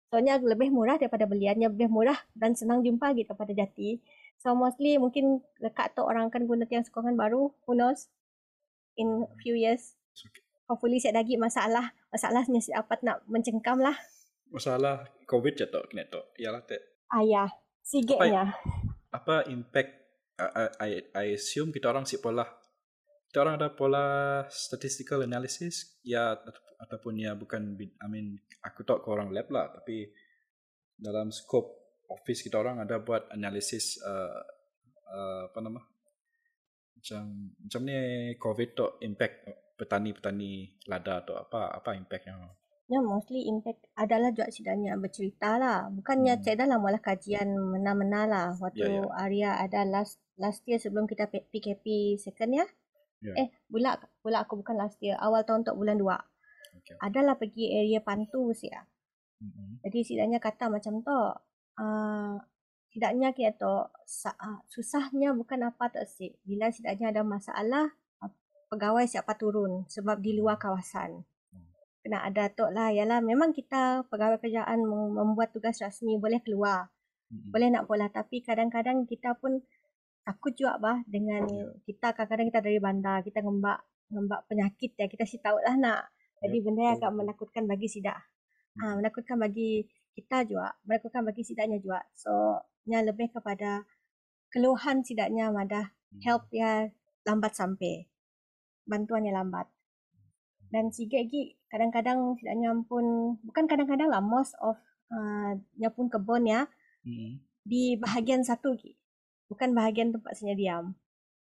[0.09, 4.01] Soalnya lebih murah daripada beliannya, lebih murah dan senang jumpa gitu pada jati.
[4.41, 8.09] So mostly mungkin dekat tu orang akan guna tiang sokongan baru, who knows,
[8.97, 9.95] in few years.
[10.17, 10.43] Okay.
[10.65, 11.93] Hopefully saya lagi masalah.
[12.09, 13.95] Masalahnya si dapat nak mencengkam lah.
[14.51, 16.19] Masalah COVID je tu kena tu.
[16.41, 16.83] Yalah tak.
[17.11, 17.53] Ayah,
[17.85, 18.57] sigitnya.
[19.15, 20.10] Apa impact
[20.81, 22.47] I, I, assume kita orang si pola.
[23.29, 24.07] Kita orang ada pola
[24.49, 26.01] statistical analysis.
[26.01, 29.69] Ya ata- ataupun ya bukan I mean aku tahu ke orang lab lah.
[29.75, 30.09] Tapi
[30.97, 34.41] dalam scope office kita orang ada buat analisis uh,
[35.09, 35.81] uh, apa nama?
[36.97, 37.23] Macam
[37.61, 37.99] macam ni
[38.37, 39.37] covid tu impact
[39.81, 42.60] petani-petani lada tu apa apa impactnya
[42.91, 45.87] Ya, mostly impact adalah juga sidangnya bercerita lah.
[45.95, 46.43] Bukannya Hmm.
[46.43, 46.45] hmm.
[46.45, 48.47] saya dah lama lah kajian mena-mena lah.
[48.59, 49.15] Waktu Ya, ya.
[49.15, 52.67] Arya ada last last year sebelum kita PKP second ya.
[53.23, 53.47] Ya.
[53.47, 55.15] Eh, pula pula aku bukan last year.
[55.23, 56.19] Awal tahun untuk bulan 2.
[56.83, 56.99] okay.
[56.99, 58.83] Adalah pergi area Pantu sih ya.
[59.39, 61.21] mm Jadi sidaknya kata macam tu.
[61.81, 62.37] Uh,
[62.91, 66.35] sidaknya kita tu uh, susahnya bukan apa tak sih.
[66.43, 67.95] Bila sidaknya ada masalah
[68.71, 71.27] pegawai siapa turun sebab di luar kawasan.
[72.01, 72.93] Kena ada tu lah.
[72.93, 76.89] Yalah memang kita pegawai kerajaan membuat tugas rasmi boleh keluar.
[77.31, 77.53] Hmm.
[77.53, 79.61] Boleh nak bola tapi kadang-kadang kita pun
[80.21, 81.65] takut juga bah dengan ya.
[81.89, 83.81] kita kadang-kadang kita dari bandar kita ngembak
[84.13, 86.11] ngembak penyakit ya kita sih tahu lah nak.
[86.41, 88.19] Jadi ya, benda yang agak menakutkan bagi sidak.
[88.81, 88.83] Hmm.
[88.83, 89.85] Ah, menakutkan bagi
[90.17, 92.01] kita juga, menakutkan bagi sidaknya juga.
[92.17, 93.85] So, nya lebih kepada
[94.51, 96.21] keluhan sidaknya madah hmm.
[96.25, 96.89] help ya
[97.29, 98.09] lambat sampai.
[98.89, 99.69] Bantuannya lambat.
[100.71, 104.79] Dan sikit lagi kadang-kadang tidaknya pun bukan kadang-kadang lah most of
[105.11, 106.71] uh, nya pun kebun ya
[107.03, 107.43] hmm.
[107.67, 108.95] di bahagian satu lagi.
[109.51, 110.95] Bukan bahagian tempat saya diam.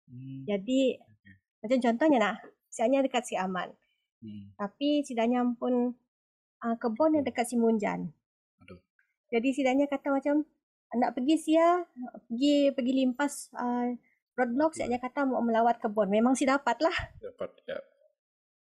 [0.06, 0.46] Hmm.
[0.46, 1.34] Jadi okay.
[1.66, 2.36] macam contohnya nak,
[2.70, 3.74] sianya dekat si Aman.
[4.22, 4.54] Hmm.
[4.54, 5.98] Tapi sidanya pun
[6.62, 8.14] uh, kebun yang dekat si Munjan.
[8.62, 8.78] Aduh.
[9.34, 10.46] Jadi sidanya kata macam
[10.94, 11.84] nak pergi sia,
[12.30, 13.92] pergi pergi limpas uh,
[14.38, 16.06] roadblock, sianya kata mau melawat kebun.
[16.06, 16.94] Memang si dapat lah.
[17.18, 17.78] Dapat, ya.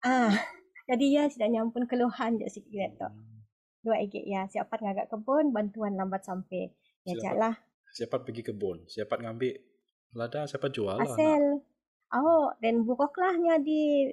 [0.02, 0.30] Ah,
[0.90, 3.08] jadi ya tidak pun keluhan je sikit tu.
[3.08, 3.42] Hmm.
[3.82, 6.70] Dua ege ya, siapa ngagak kebun, bantuan lambat sampai.
[7.02, 7.54] Ya siapa, lah.
[7.90, 9.58] Siapa pergi kebun, siapa ngambil
[10.14, 11.06] lada, siapa jual lah.
[11.06, 11.66] Asal.
[12.12, 14.12] Oh, dan bukoklahnya di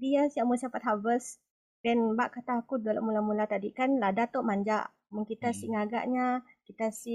[0.00, 1.38] dia siapa mau siapa harvest.
[1.84, 4.88] Dan mbak kata aku dulu mula-mula tadi kan lada tu manja.
[5.12, 5.58] Mungkin kita hmm.
[5.60, 6.26] si ngagaknya,
[6.64, 7.14] kita si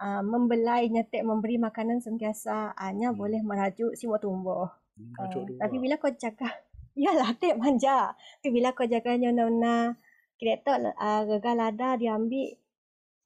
[0.00, 3.18] uh, membelai nyetek memberi makanan sentiasa hanya hmm.
[3.18, 4.70] boleh merajuk si mau tumbuh.
[4.96, 6.65] Hmm, uh, tapi bila kau cakap
[6.96, 8.16] Yalah, tip manja.
[8.40, 9.94] Tapi bila kau jaga nona
[10.40, 12.56] kereta uh, gagal lada dia ambil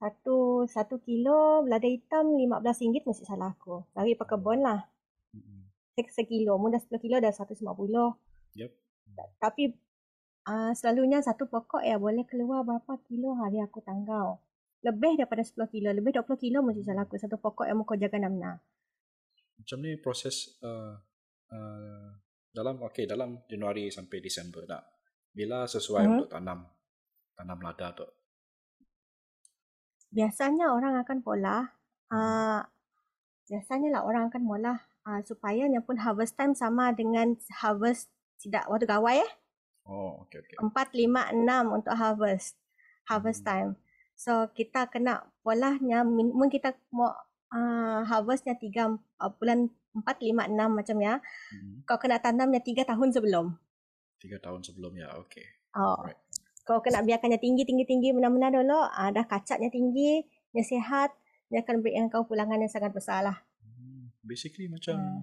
[0.00, 3.86] satu satu kilo lada hitam lima belas ringgit mesti salah aku.
[3.94, 4.90] Lari ke kebun lah.
[5.36, 6.10] Mm-hmm.
[6.10, 8.10] Sekilo, mudah sepuluh kilo dah satu sembilan puluh.
[8.56, 8.72] Yep.
[9.36, 9.68] Tapi
[10.48, 14.40] uh, selalunya satu pokok ya boleh keluar berapa kilo hari aku tanggal.
[14.80, 17.20] Lebih daripada sepuluh kilo, lebih dua puluh kilo mesti salah aku.
[17.20, 18.64] Satu pokok yang mau kau jaga namna.
[19.60, 20.96] Macam ni proses uh,
[21.52, 22.08] uh,
[22.50, 24.82] dalam okey dalam Januari sampai Disember nak
[25.30, 26.12] bila sesuai uh-huh.
[26.18, 26.66] untuk tanam
[27.38, 28.06] tanam lada tu?
[30.10, 31.62] Biasanya orang akan pola
[32.10, 32.60] uh,
[33.46, 34.74] biasanya lah orang akan mula
[35.06, 38.10] uh, supaya yang pun harvest time sama dengan harvest
[38.42, 39.32] tidak waktu gawai eh.
[39.86, 42.58] Oh okey okey 4 5 6 untuk harvest
[43.06, 43.48] harvest hmm.
[43.48, 43.70] time.
[44.18, 47.14] So kita kena polanya mungkin kita mau
[47.52, 51.18] uh, harvestnya 3 uh, bulan empat, lima, enam macam ya.
[51.50, 51.82] Hmm.
[51.86, 53.46] Kau kena tanamnya tiga tahun sebelum.
[54.22, 55.46] Tiga tahun sebelum ya, okey.
[55.74, 55.98] Oh.
[56.06, 56.18] Right.
[56.62, 58.78] Kau kena biarkannya tinggi, tinggi, tinggi, benar-benar dulu.
[58.94, 60.22] Ah, dah kacatnya tinggi,
[60.54, 61.10] dia sihat,
[61.50, 63.42] dia akan beri kau pulangan yang sangat besar lah.
[63.64, 64.14] Hmm.
[64.22, 65.22] Basically macam hmm.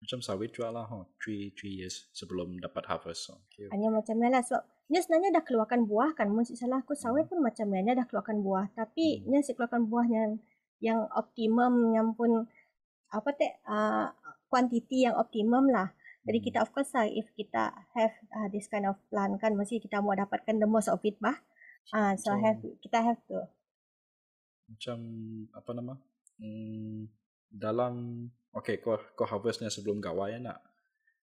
[0.00, 1.04] macam sawit jual lah, huh?
[1.20, 3.36] three, three years sebelum dapat harvest.
[3.50, 3.68] Okay.
[3.68, 4.40] Hanya macam ni lah.
[4.40, 6.30] Sebab dia sebenarnya dah keluarkan buah kan.
[6.32, 7.36] Mesti salah aku sawit hmm.
[7.36, 7.84] pun macam ni.
[7.84, 8.72] Dia dah keluarkan buah.
[8.72, 9.28] Tapi hmm.
[9.28, 10.06] dia keluarkan buah
[10.80, 12.46] yang, optimum, yang pun
[13.06, 14.10] apa teh uh,
[14.50, 15.94] quantity yang optimum lah.
[16.26, 19.78] Jadi kita of course lah if kita have uh, this kind of plan kan mesti
[19.78, 21.38] kita mau dapatkan the most of it bah.
[21.94, 23.38] Ah uh, so macam, have kita have to.
[24.66, 24.98] Macam
[25.54, 25.94] apa nama?
[26.42, 27.06] Hmm,
[27.46, 30.58] dalam okay kau kau harvestnya sebelum gawai ya nak.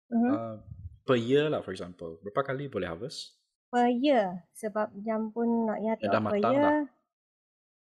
[0.09, 0.33] Uh-huh.
[0.33, 0.57] Uh,
[1.05, 2.17] per year lah for example.
[2.25, 3.37] Berapa kali boleh harvest?
[3.69, 6.57] Per year sebab jam pun nak ya per year.
[6.57, 6.89] Lah.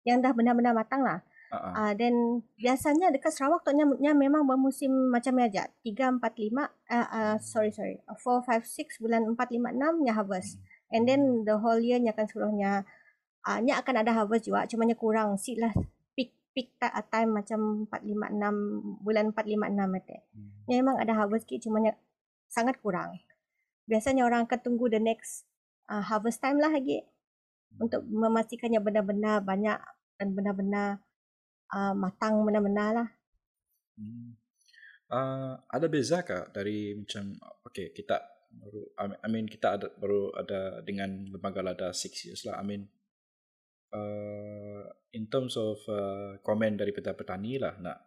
[0.02, 1.22] Yang dah benar-benar matang lah.
[1.48, 1.72] Uh-huh.
[1.72, 5.64] Uh, dan biasanya dekat Sarawak tu nya memang bermusim macam ni aja.
[5.80, 7.96] 3 4 5 uh, uh, sorry sorry.
[8.04, 8.20] 4
[8.52, 10.60] 5 6 bulan 4 5 6 nya harvest.
[10.92, 12.84] And then the whole year nya akan seluruhnya
[13.48, 15.72] uh, nya akan ada harvest juga cuma nya kurang lah
[16.12, 16.68] peak peak
[17.08, 20.16] time macam 4 5 6 bulan 4 5 6 mate.
[20.36, 20.48] Hmm.
[20.68, 21.96] memang ada harvest ki cuma nya
[22.52, 23.16] sangat kurang.
[23.88, 25.48] Biasanya orang akan tunggu the next
[25.88, 27.08] uh, harvest time lah lagi
[27.80, 29.80] untuk memastikannya benar-benar banyak
[30.20, 31.00] dan benar-benar
[31.72, 33.08] uh, matang benar-benar lah.
[33.98, 34.36] Hmm.
[35.08, 37.32] Uh, ada beza kah dari macam
[37.64, 38.20] okay kita
[38.52, 38.82] baru
[39.24, 42.82] I mean kita ada baru ada dengan lembaga lada six years lah I mean
[43.92, 44.84] uh,
[45.16, 47.98] in terms of uh, komen dari petani-petani lah nak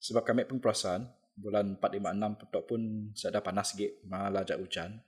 [0.00, 1.04] sebab kami pun perasan
[1.36, 2.80] bulan 4, 5, 6 petok pun
[3.16, 5.00] saya dah panas sikit malah ajak hujan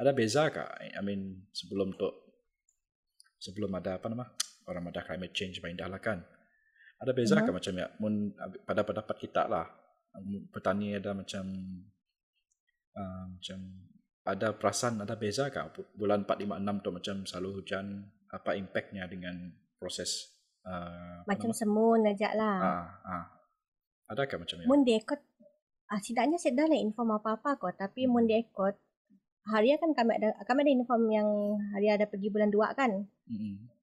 [0.00, 2.08] ada beza kah I mean sebelum tu
[3.40, 4.28] sebelum ada apa nama
[4.68, 6.20] orang ada climate change main dah lah kan
[7.00, 7.48] ada beza uh-huh.
[7.48, 7.86] ke macam ya?
[7.96, 8.36] Mun
[8.68, 9.66] pada pendapat kita lah.
[10.52, 11.44] Petani ada macam
[12.92, 13.58] uh, macam
[14.28, 15.60] ada perasan ada beza ke?
[15.96, 19.48] Bulan 4 5 6 tu macam selalu hujan apa impactnya dengan
[19.80, 20.36] proses
[20.68, 22.58] uh, macam semun aja lah.
[22.60, 23.24] Ah, ah.
[24.12, 24.66] ada ke macam ya?
[24.68, 25.20] Mun dekot
[25.90, 28.30] ah setidaknya saya dah lah inform apa-apa kok tapi mun hmm.
[28.30, 28.76] dekot
[29.48, 31.28] hari kan kami ada kami ada inform yang
[31.74, 33.08] hari ada pergi bulan 2 kan?
[33.24, 33.79] Hmm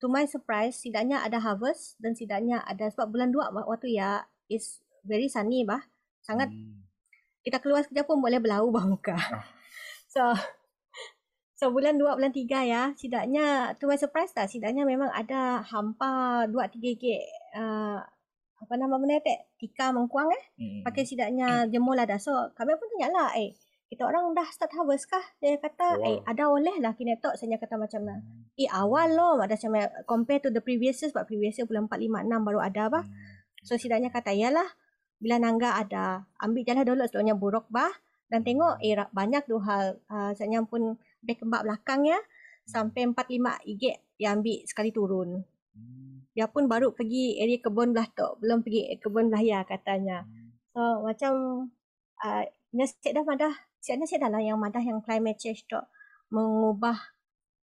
[0.00, 4.80] to my surprise sidaknya ada harvest dan sidaknya ada sebab bulan 2 waktu ya is
[5.04, 5.84] very sunny bah
[6.24, 6.82] sangat hmm.
[7.44, 9.44] kita keluar sekejap pun boleh belau bah muka oh.
[10.14, 10.24] so
[11.60, 14.48] So bulan 2, bulan 3 ya, setidaknya tu my surprise lah.
[14.48, 17.20] Setidaknya memang ada hampa 2-3 gig
[17.52, 18.00] uh,
[18.64, 19.28] apa nama benda tu?
[19.60, 20.44] Tika mengkuang eh.
[20.56, 20.80] Hmm.
[20.88, 22.16] Pakai setidaknya jemur lah dah.
[22.16, 23.52] So kami pun tanya lah eh
[23.90, 25.22] kita orang dah start harvest kah?
[25.42, 26.06] Dia kata awal.
[26.06, 28.22] eh ada oleh lah kini tok saya kata macam mana.
[28.22, 28.54] Hmm.
[28.54, 29.74] Eh awal loh ada macam
[30.06, 33.02] compare to the previous years sebab previous year bulan 4, 5, 6 baru ada bah.
[33.02, 33.66] Hmm.
[33.66, 34.70] So setidaknya kata iyalah
[35.18, 37.90] bila nangga ada ambil jalan dulu sebelumnya buruk bah
[38.30, 40.94] dan tengok eh banyak tu hal uh, saya pun
[41.26, 42.16] back kembak belakang ya
[42.70, 43.82] sampai 4 5 IG
[44.22, 45.42] yang ambil sekali turun.
[45.74, 46.30] Hmm.
[46.30, 50.22] Dia pun baru pergi area kebun belah tu, belum pergi kebun belah ya katanya.
[50.22, 50.46] Hmm.
[50.70, 51.32] So macam
[52.22, 55.80] uh, Nasihat dah madah, siapnya saya adalah yang madah yang climate change tu
[56.30, 56.96] mengubah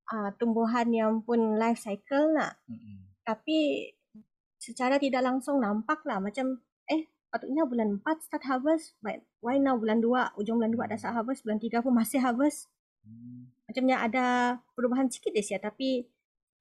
[0.09, 2.57] uh, tumbuhan yang pun life cycle nak.
[2.71, 2.97] Mm-hmm.
[3.27, 3.91] Tapi
[4.57, 9.77] secara tidak langsung nampak lah macam eh patutnya bulan 4 start harvest but why now
[9.77, 12.73] bulan 2 ujung bulan 2 ada start harvest bulan 3 pun masih harvest.
[13.05, 13.53] Hmm.
[13.69, 14.27] Macamnya ada
[14.73, 16.09] perubahan sikit dia tapi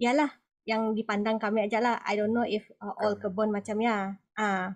[0.02, 2.00] ialah yang dipandang kami aja lah.
[2.04, 4.20] I don't know if uh, all kebun macamnya.
[4.39, 4.76] Ah.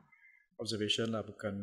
[0.59, 1.55] Observation lah bukan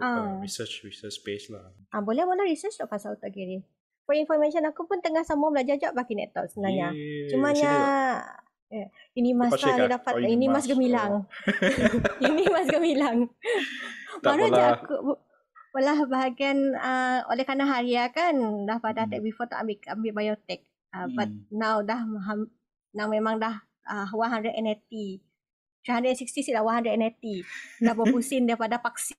[0.00, 1.70] uh, research research space lah.
[1.92, 3.62] Ah uh, boleh boleh research tak pasal otak kiri.
[4.08, 6.90] For information aku pun tengah sama belajar juga bagi network sebenarnya.
[7.30, 7.72] Cuma nya
[8.70, 8.86] Yeah.
[9.18, 10.14] Ini mas lah dapat.
[10.14, 11.26] Oh, ini, mas, mas gemilang.
[11.26, 12.22] Oh.
[12.30, 13.26] ini mas gemilang.
[14.22, 15.18] Baru je aku
[15.70, 18.34] Walah bahagian uh, oleh kerana haria kan
[18.66, 19.10] dah pada hmm.
[19.14, 20.66] take before tak ambil ambil biotek.
[20.90, 21.14] Uh, hmm.
[21.14, 22.02] But now dah
[22.90, 24.54] now memang dah uh, 180.
[25.86, 27.86] 360 sih dah 180.
[27.86, 29.14] Dah berpusing daripada vaksin.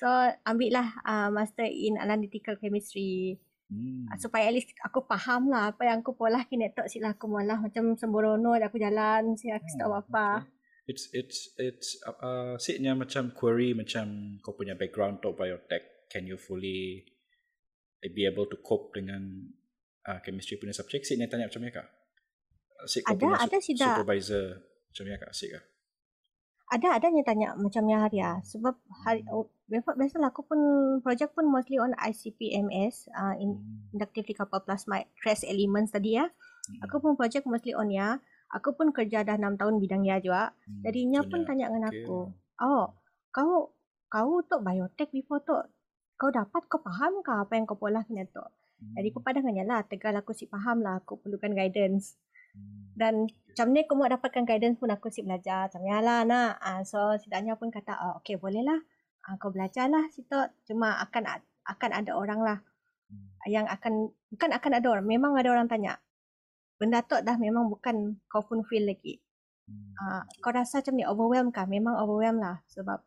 [0.00, 0.06] So
[0.46, 3.40] ambil lah uh, master in analytical chemistry.
[3.66, 4.06] Hmm.
[4.06, 7.26] Uh, supaya at least aku faham lah apa yang aku pola kini tak sila aku
[7.26, 10.46] malah macam sembrono aku jalan si aku tahu oh, apa.
[10.46, 10.54] Okay.
[10.86, 16.30] It's it's it's uh, uh sitnya macam query macam kau punya background to biotech can
[16.30, 17.02] you fully
[18.06, 19.50] be able to cope dengan
[20.06, 21.86] uh, chemistry punya subjek sitnya tanya macam ni kah?
[22.86, 25.32] Sik ada ada su- supervisor macam ni kah?
[25.34, 25.64] Sik kah?
[26.66, 28.42] Ada ada yang tanya macamnya Haria.
[28.42, 28.74] Sebab
[29.06, 30.60] hari oh, biasalah aku pun
[31.02, 33.94] projek pun mostly on ICP-MS uh, in hmm.
[33.94, 36.26] inductively coupled plasma trace elements tadi ya.
[36.26, 36.82] Hmm.
[36.82, 38.18] aku pun projek mostly on ya.
[38.54, 40.54] Aku pun kerja dah 6 tahun bidang ya juga.
[40.66, 40.82] Hmm.
[40.86, 42.84] jadinya pun tanya dengan aku oh
[43.32, 43.72] kau
[44.08, 45.56] kau tu biotech before tu
[46.16, 48.44] kau dapat kau faham ke apa yang kau pola kena tu
[48.96, 52.16] jadi aku pada lah tegal aku si faham lah aku perlukan guidance
[52.96, 55.68] dan macam ni aku mau dapatkan guidance pun aku si belajar.
[55.68, 56.60] Macam ya lah nak.
[56.60, 58.80] Uh, so setidaknya pun kata oh, okay boleh lah.
[59.24, 60.36] Uh, kau belajar lah situ.
[60.68, 62.58] Cuma akan akan ada orang lah.
[63.12, 63.28] Hmm.
[63.48, 63.92] Yang akan,
[64.32, 65.06] bukan akan ada orang.
[65.08, 66.00] Memang ada orang tanya.
[66.76, 69.20] Benda tu dah memang bukan kau pun feel lagi.
[69.96, 71.68] Uh, kau rasa macam ni overwhelm kah?
[71.68, 72.60] Memang overwhelm lah.
[72.72, 73.00] Sebab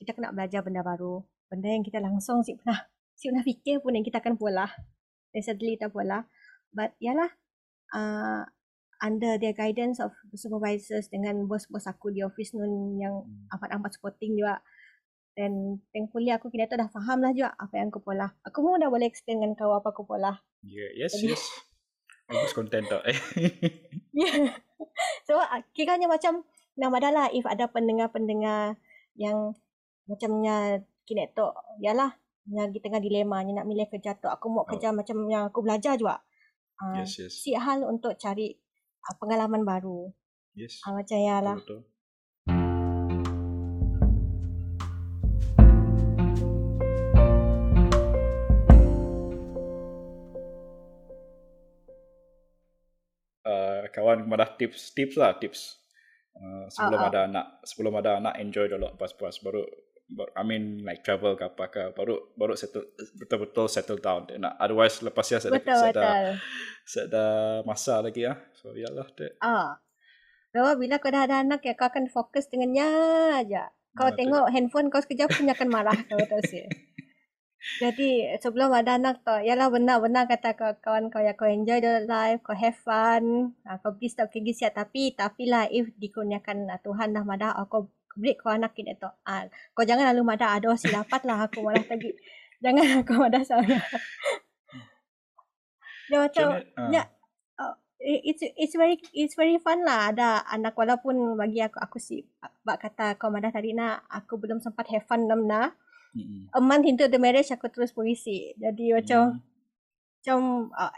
[0.00, 1.24] kita kena belajar benda baru.
[1.52, 2.80] Benda yang kita langsung si pernah,
[3.20, 4.72] si pernah fikir pun yang kita akan pula.
[5.36, 6.24] Recently tak pula.
[6.72, 7.28] But yalah.
[7.92, 8.48] Uh,
[9.02, 13.52] under their guidance of the supervisors dengan bos-bos aku di office nun yang hmm.
[13.58, 14.62] amat-amat supporting juga.
[15.32, 18.30] Dan thankfully aku kira tu dah faham lah juga apa yang aku pola.
[18.46, 20.38] Aku pun dah boleh explain dengan kau apa aku pola.
[20.62, 21.44] Yeah, yes, Jadi, yes.
[22.30, 23.02] Bagus content tak
[24.16, 24.54] yeah.
[25.26, 25.40] So
[25.74, 26.46] kiranya macam
[26.78, 28.78] nama dah lah if ada pendengar-pendengar
[29.18, 29.56] yang
[30.06, 31.48] macamnya kini tu.
[31.82, 32.14] Yalah,
[32.52, 34.28] lagi tengah dilema ni nak milih kerja tu.
[34.28, 34.96] Aku mau kerja oh.
[34.96, 36.20] macam yang aku belajar juga.
[36.76, 37.32] Uh, yes, yes.
[37.32, 38.61] Si hal untuk cari
[39.02, 40.10] uh, pengalaman baru.
[40.54, 40.78] Yes.
[40.86, 41.56] Uh, macam ya lah.
[41.58, 41.80] Betul.
[53.42, 55.82] Uh, kawan madah tips tips lah tips
[56.38, 57.10] uh, sebelum uh, uh.
[57.10, 59.66] ada anak sebelum ada anak enjoy dulu pas-pas baru
[60.36, 62.84] I mean like travel ke apa ke baru baru settle
[63.16, 64.28] betul-betul settle down.
[64.28, 66.36] Nak otherwise lepas ya saya betul, ada
[66.84, 67.26] saya ada
[67.64, 69.40] masa lagi ya so yalah dek.
[69.40, 69.80] Ah.
[70.52, 72.88] Kalau bila kau dah ada anak ya kau akan fokus dengannya
[73.40, 73.72] aja.
[73.96, 74.52] Kau nah, tengok dek.
[74.52, 76.68] handphone kau sekejap pun akan marah kau terus ya
[77.78, 82.02] jadi sebelum ada anak tu, yalah benar-benar kata kau kawan kau ya kau enjoy the
[82.10, 84.74] life, kau have fun, kau pergi stop pergi siap.
[84.74, 87.86] Tapi tapi lah if dikurniakan Tuhan dah madah, kau
[88.18, 89.10] break kau anak kita tu.
[89.24, 92.12] Ah, kau jangan lalu mada ada si dapat lah aku malah tadi.
[92.64, 93.78] jangan aku mada saya.
[96.10, 96.48] Dia macam
[96.92, 97.02] ya
[98.02, 102.26] it's it's very it's very fun lah ada anak walaupun bagi aku aku si
[102.66, 105.70] bak kata kau mada tadi nak aku belum sempat have fun nam na.
[106.12, 106.52] Mm-hmm.
[106.52, 108.52] A month into the marriage aku terus polisi.
[108.58, 110.18] Jadi macam mm-hmm.
[110.18, 110.38] macam
[110.74, 110.92] uh,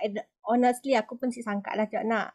[0.48, 2.34] honestly aku pun si sangka lah cak nak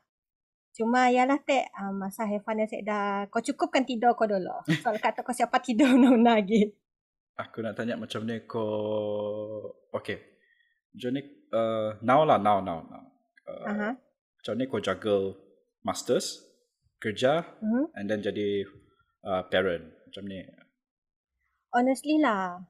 [0.74, 4.54] Cuma yalah teh uh, masa have fun saya dah kau cukupkan tidur kau dulu.
[4.86, 6.70] Kalau kata kau siapa tidur nak lagi.
[7.40, 8.70] Aku nak tanya macam ni kau
[9.92, 10.20] okay.
[10.92, 13.04] Jonik uh, now lah now now now.
[13.48, 13.90] uh, Aha.
[14.40, 15.38] macam ni kau juggle
[15.82, 16.44] masters,
[17.00, 17.84] kerja, Mhm.
[17.96, 18.68] and then jadi
[19.24, 19.88] uh, parent.
[20.10, 20.44] Macam ni.
[21.72, 22.66] Honestly lah.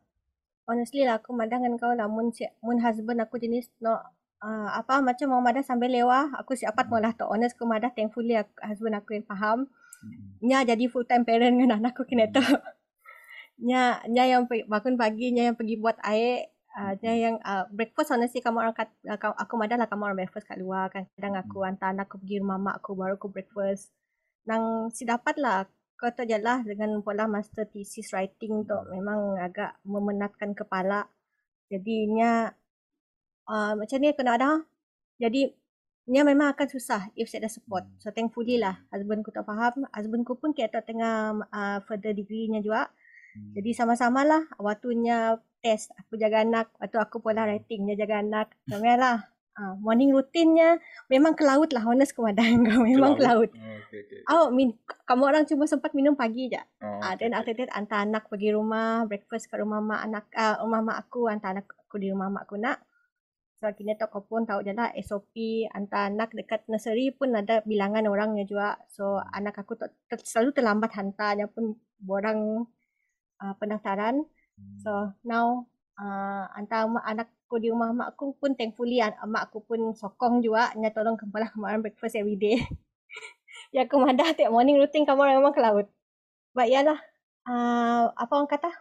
[0.69, 2.29] Honestly lah aku madang dengan kau lah mun
[2.61, 3.97] mun husband aku jenis no
[4.43, 6.99] uh, apa macam mau madah sambil lewah aku siapat Hmm.
[6.99, 9.67] malah to honest aku madah thankfully aku, husband aku yang faham.
[9.99, 10.39] Hmm.
[10.39, 12.39] nya jadi full time parent dengan anak aku kena to
[13.67, 16.47] nya nya yang bangun pagi nya yang pergi buat air
[16.79, 20.19] uh, nya yang uh, breakfast honestly kamu orang kat, uh, aku madah lah kamu orang
[20.23, 21.07] breakfast kat luar kan.
[21.17, 23.91] Kadang aku hantar anak aku pergi rumah mak aku baru aku breakfast.
[24.47, 25.67] Nang si dapat lah.
[25.99, 31.11] Kau tu je lah dengan pola master thesis writing tu memang agak memenatkan kepala.
[31.67, 32.47] Jadinya
[33.49, 34.51] uh, macam ni aku nak ada.
[35.19, 35.49] Jadi
[36.09, 37.85] nya memang akan susah if saya ada support.
[38.01, 39.85] So thankfully lah husband ku tak faham.
[39.93, 42.89] Husband ku pun kira tengah uh, further degree nya juga.
[43.29, 43.53] Hmm.
[43.53, 44.41] jadi sama-sama lah.
[44.57, 46.73] Waktunya test aku jaga anak.
[46.81, 48.53] Waktu aku pola writing dia jaga anak.
[48.65, 49.17] Macam lah.
[49.59, 50.79] Uh, morning rutinnya
[51.11, 51.83] memang ke laut lah.
[51.83, 52.79] Honest kemadang kau?
[52.87, 53.51] Memang ke laut.
[53.51, 54.23] Oh, okay, okay.
[54.31, 54.71] Oh, min
[55.03, 56.63] kamu orang cuma sempat minum pagi je.
[56.79, 60.31] Oh, Ah, okay, then after that hantar anak pergi rumah, breakfast kat rumah mak anak
[60.31, 62.79] uh, rumah mak aku, hantar anak aku di rumah mak aku nak.
[63.59, 67.59] So kini tak kau pun tahu je lah SOP hantar anak dekat nursery pun ada
[67.67, 68.79] bilangan orangnya juga.
[68.87, 72.63] So anak aku tak ter, selalu terlambat hantarnya pun borang
[73.43, 74.23] uh, pendaftaran.
[74.79, 75.67] So now
[75.99, 80.39] uh, hantar mak anakku di rumah mak aku pun thankfully an- mak aku pun sokong
[80.39, 82.63] juga nya tolong kembali kemarin breakfast every day.
[83.75, 85.91] ya aku madah tiap morning routine kamu orang memang ke laut.
[86.55, 86.99] But yalah
[87.43, 88.71] uh, apa orang kata?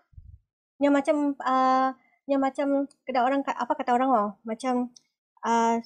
[0.79, 1.91] Nya macam uh,
[2.29, 4.93] nya macam kena orang apa kata orang oh macam
[5.43, 5.81] uh,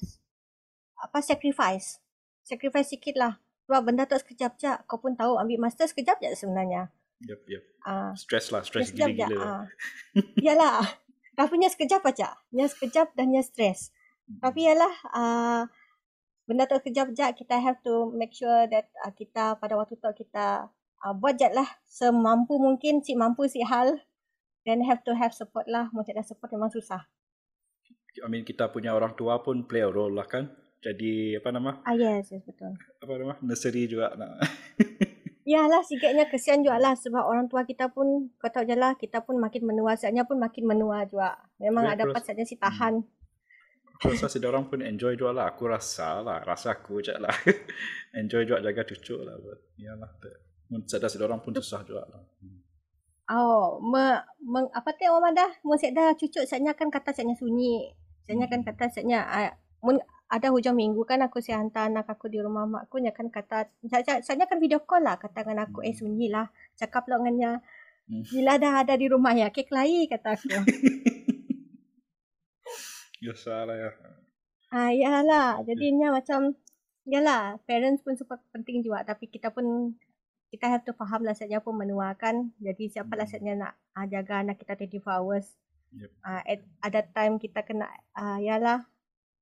[0.99, 2.03] apa sacrifice.
[2.43, 3.39] Sacrifice sikit lah.
[3.63, 4.71] Sebab benda tu sekejap je.
[4.87, 6.91] Kau pun tahu ambil master sekejap je sebenarnya.
[7.23, 7.63] Yep, yep.
[7.87, 8.99] Ah, Stress lah, stress je.
[8.99, 9.39] gila-gila.
[9.39, 9.63] Ah.
[10.43, 10.83] Yalah.
[11.39, 12.35] Tapi nya sekejap aja.
[12.51, 13.95] Nya sekejap dan nya stres.
[14.27, 15.63] Tapi yalah uh,
[16.47, 20.11] benda tu sekejap je kita have to make sure that uh, kita pada waktu tu
[20.15, 20.67] kita
[21.03, 23.99] uh, buat je lah semampu mungkin si mampu si hal
[24.63, 25.91] then have to have support lah.
[25.91, 27.07] Tak ada support memang susah.
[28.21, 30.51] I mean kita punya orang tua pun play a role lah kan.
[30.83, 31.79] Jadi apa nama?
[31.87, 32.75] Ah yes, yes betul.
[32.99, 33.33] Apa nama?
[33.39, 34.43] Nursery juga nak.
[35.43, 39.27] Yalah sikitnya kesian juga lah sebab orang tua kita pun kau tahu je lah kita
[39.27, 41.35] pun makin menua saatnya pun makin menua juga.
[41.59, 43.03] Memang ada pas saatnya si tahan.
[43.99, 45.45] Aku rasa si orang pun enjoy juga lah.
[45.51, 46.43] Aku rasa lah.
[46.43, 47.31] Rasa aku je lah.
[48.19, 49.35] enjoy juga jaga cucu lah.
[49.39, 50.11] But, yalah.
[50.71, 52.23] Mun sedar si orang pun susah juga lah.
[53.33, 54.03] Oh, me,
[54.53, 55.49] meng, apa tu orang madah?
[55.65, 57.89] Mun siap dah cucuk saatnya kan kata saatnya sunyi.
[58.25, 59.51] Saatnya kan kata saatnya uh,
[59.85, 59.97] mun
[60.35, 63.27] ada hujung minggu kan aku siap hantar anak aku di rumah mak aku nya kan
[63.37, 63.57] kata
[63.91, 66.45] sa- saatnya kan video call lah kata dengan aku eh sunyi lah.
[66.79, 67.51] Cakap lah dengannya
[68.03, 68.19] Hmm.
[68.35, 70.47] bila dah ada di rumah ya kek lain kata aku.
[73.21, 73.91] Biasa lah ya.
[74.75, 76.39] ah yalah, jadinya macam
[77.13, 79.65] yalah parents pun super penting juga tapi kita pun
[80.53, 82.53] kita have to faham lah saatnya pun menuakan.
[82.61, 83.33] Jadi siapa lah Hmm.
[83.33, 85.47] saatnya nak uh, jaga anak kita 24 hours.
[85.93, 86.09] Yep.
[86.25, 87.85] uh, at ada time kita kena
[88.17, 88.81] uh, yalah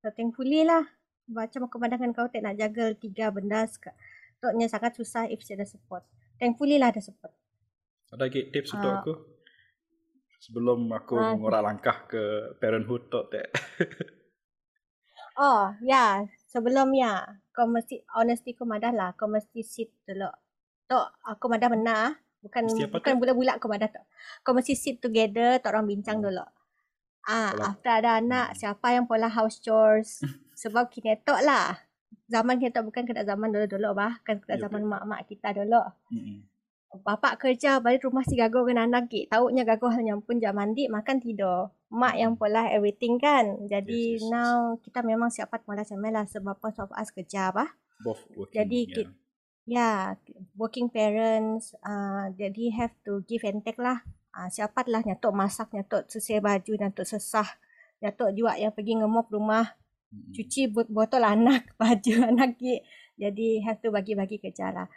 [0.04, 0.84] so thankfully lah
[1.32, 3.64] macam aku pandangan kau tak nak jaga tiga benda
[4.44, 6.04] Toknya sangat susah if ada support
[6.44, 7.32] thankfully lah ada support
[8.12, 9.00] Ada lagi tips untuk Ah.
[9.00, 9.14] aku?
[10.44, 11.40] Sebelum aku Ah.
[11.40, 12.20] mengorak langkah ke
[12.60, 13.48] parenthood tu tak.
[15.40, 20.28] oh ya sebelumnya kau mesti honesty kau madah lah kau mesti sit dulu
[20.92, 21.72] Tok aku madah
[22.42, 23.20] bukan Mesti apa bukan tu?
[23.22, 24.02] bulat-bulat kau madah tu
[24.42, 29.06] kau mesti sit together tok orang bincang dulu ah Kalau- after ada anak siapa yang
[29.06, 30.20] pola house chores
[30.62, 31.78] sebab kini tok lah
[32.28, 35.82] zaman kita bukan kena zaman dulu-dulu bah kan kena Yup, zaman mak-mak kita dulu
[36.12, 36.50] Mm-mm.
[36.92, 39.32] Bapak kerja balik rumah si gagal dengan anak ki.
[39.32, 41.72] Taunya gagal hanya pun jam mandi makan tidur.
[41.88, 43.64] Mak yang pola everything kan.
[43.64, 44.32] Jadi Yes, yes, yes.
[44.36, 47.80] now kita memang siapa mula macam lah sebab both of us kerja apa.
[48.04, 48.60] Both working.
[48.60, 48.92] Jadi yeah.
[48.92, 49.16] kit-
[49.70, 50.18] Ya,
[50.58, 54.02] working parents uh, jadi have to give and take lah.
[54.34, 57.46] Uh, siapa lah nyatok masak, nyatok sisir baju, nyatok sesah.
[58.02, 59.78] Nyatok juga yang pergi ngemop rumah,
[60.10, 60.34] Mm-mm.
[60.34, 62.58] cuci bot- botol anak, baju anak.
[63.22, 64.88] Jadi have to bagi-bagi kerja lah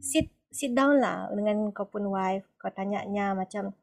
[0.00, 3.74] sit sit down lah dengan kau pun wife kau tanya-nya macam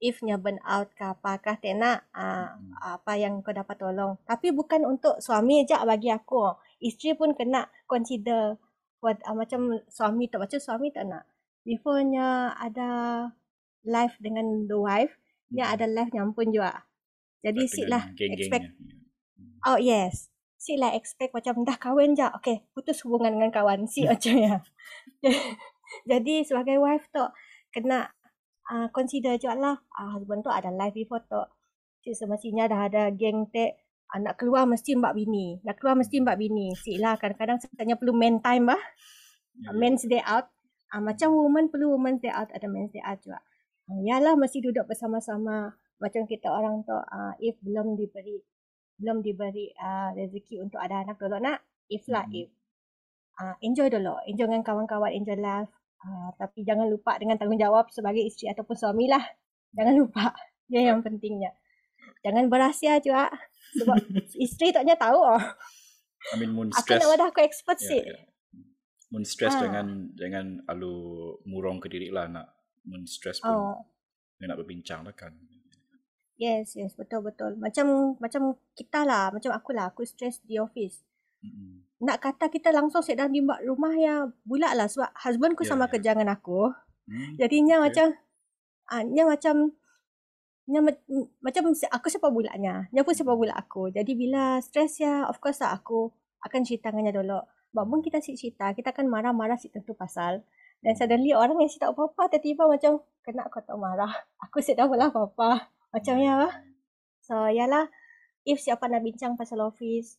[0.00, 2.72] if nya burn out ke apakah tak nak uh, Mm.
[2.96, 7.68] apa yang kau dapat tolong tapi bukan untuk suami je bagi aku isteri pun kena
[7.84, 8.56] consider
[9.04, 11.24] uh, macam suami tak macam suami tak nak
[11.64, 12.90] before nya ada
[13.84, 15.16] life dengan the wife
[15.50, 15.74] nya Mm.
[15.74, 16.86] ada life nyampun juga
[17.40, 19.00] jadi sit lah expect Yeah.
[19.68, 20.32] Oh yes.
[20.60, 22.24] Si lah expect macam dah kahwin je.
[22.40, 23.84] Okay, putus hubungan dengan kawan.
[23.88, 24.56] Si macam ya.
[26.10, 27.24] Jadi sebagai wife tu
[27.72, 28.08] kena
[28.68, 29.80] uh, consider je lah.
[29.92, 31.40] Uh, husband tu ada life before tu.
[32.00, 33.76] Si semestinya dah ada geng te
[34.10, 35.62] Ah, nak keluar mesti mbak bini.
[35.62, 36.74] Nak keluar mesti mbak bini.
[36.74, 38.82] Si lah kadang-kadang sebenarnya perlu man time bah.
[39.60, 39.74] Ya, Yeah.
[39.76, 40.50] Men's day out.
[40.90, 43.38] Ah, macam woman perlu women's day out ada men's day out juga.
[43.86, 45.74] Ah, yalah mesti duduk bersama-sama.
[46.02, 48.40] Macam kita orang tu ah, if belum diberi
[49.00, 52.34] belum diberi ah, rezeki untuk ada anak dulu nak if lah Mhm.
[52.34, 52.50] if.
[53.40, 54.14] Ah, enjoy dulu.
[54.26, 55.70] Enjoy dengan kawan-kawan, enjoy life.
[56.02, 59.22] Ah, tapi jangan lupa dengan tanggungjawab sebagai isteri ataupun suami lah.
[59.76, 60.34] Jangan lupa.
[60.70, 61.50] Dia yang pentingnya.
[62.24, 63.28] Jangan berahsia juga.
[63.72, 63.96] Sebab
[64.44, 65.18] isteri taknya tahu.
[65.18, 65.42] Oh.
[66.30, 67.00] I mean, Aku stress.
[67.00, 68.02] nak wadah aku expert Ya, sih.
[68.02, 68.18] ya.
[69.08, 69.62] Mun stress Ah.
[69.62, 70.94] jangan jangan alu
[71.42, 72.46] murong ke diri lah nak
[72.84, 73.76] mun stress pun Oh.
[74.38, 75.34] nak berbincang lah kan.
[76.36, 77.52] Yes, yes, betul betul.
[77.54, 78.42] Macam macam
[78.72, 81.04] kita lah, macam aku lah, aku stress di office.
[81.40, 81.84] Mm-mm.
[82.00, 85.68] Nak kata kita langsung sit down di rumah ya bulat lah sebab husband ku Ya,
[85.68, 85.90] sama ya.
[85.90, 86.72] kerja dengan aku.
[87.04, 87.36] Hmm.
[87.36, 87.84] Jadinya Okay.
[87.86, 88.06] macam
[88.86, 89.54] ah nya macam
[90.78, 91.02] ma-
[91.42, 92.86] macam aku siapa bulatnya.
[92.94, 93.90] Nya pun siapa bulat aku.
[93.90, 96.14] Jadi bila stress ya, of course lah aku
[96.46, 97.42] akan cerita dengannya dulu.
[97.74, 100.46] Walaupun kita si cerita, kita akan marah-marah si tentu pasal.
[100.78, 104.14] Dan suddenly orang yang si tak apa-apa tiba-tiba macam kena kau tak marah.
[104.46, 105.66] Aku si tak lah apa-apa.
[105.90, 106.54] Macam ya lah.
[107.26, 107.90] So yalah
[108.46, 110.16] if siapa nak bincang pasal office,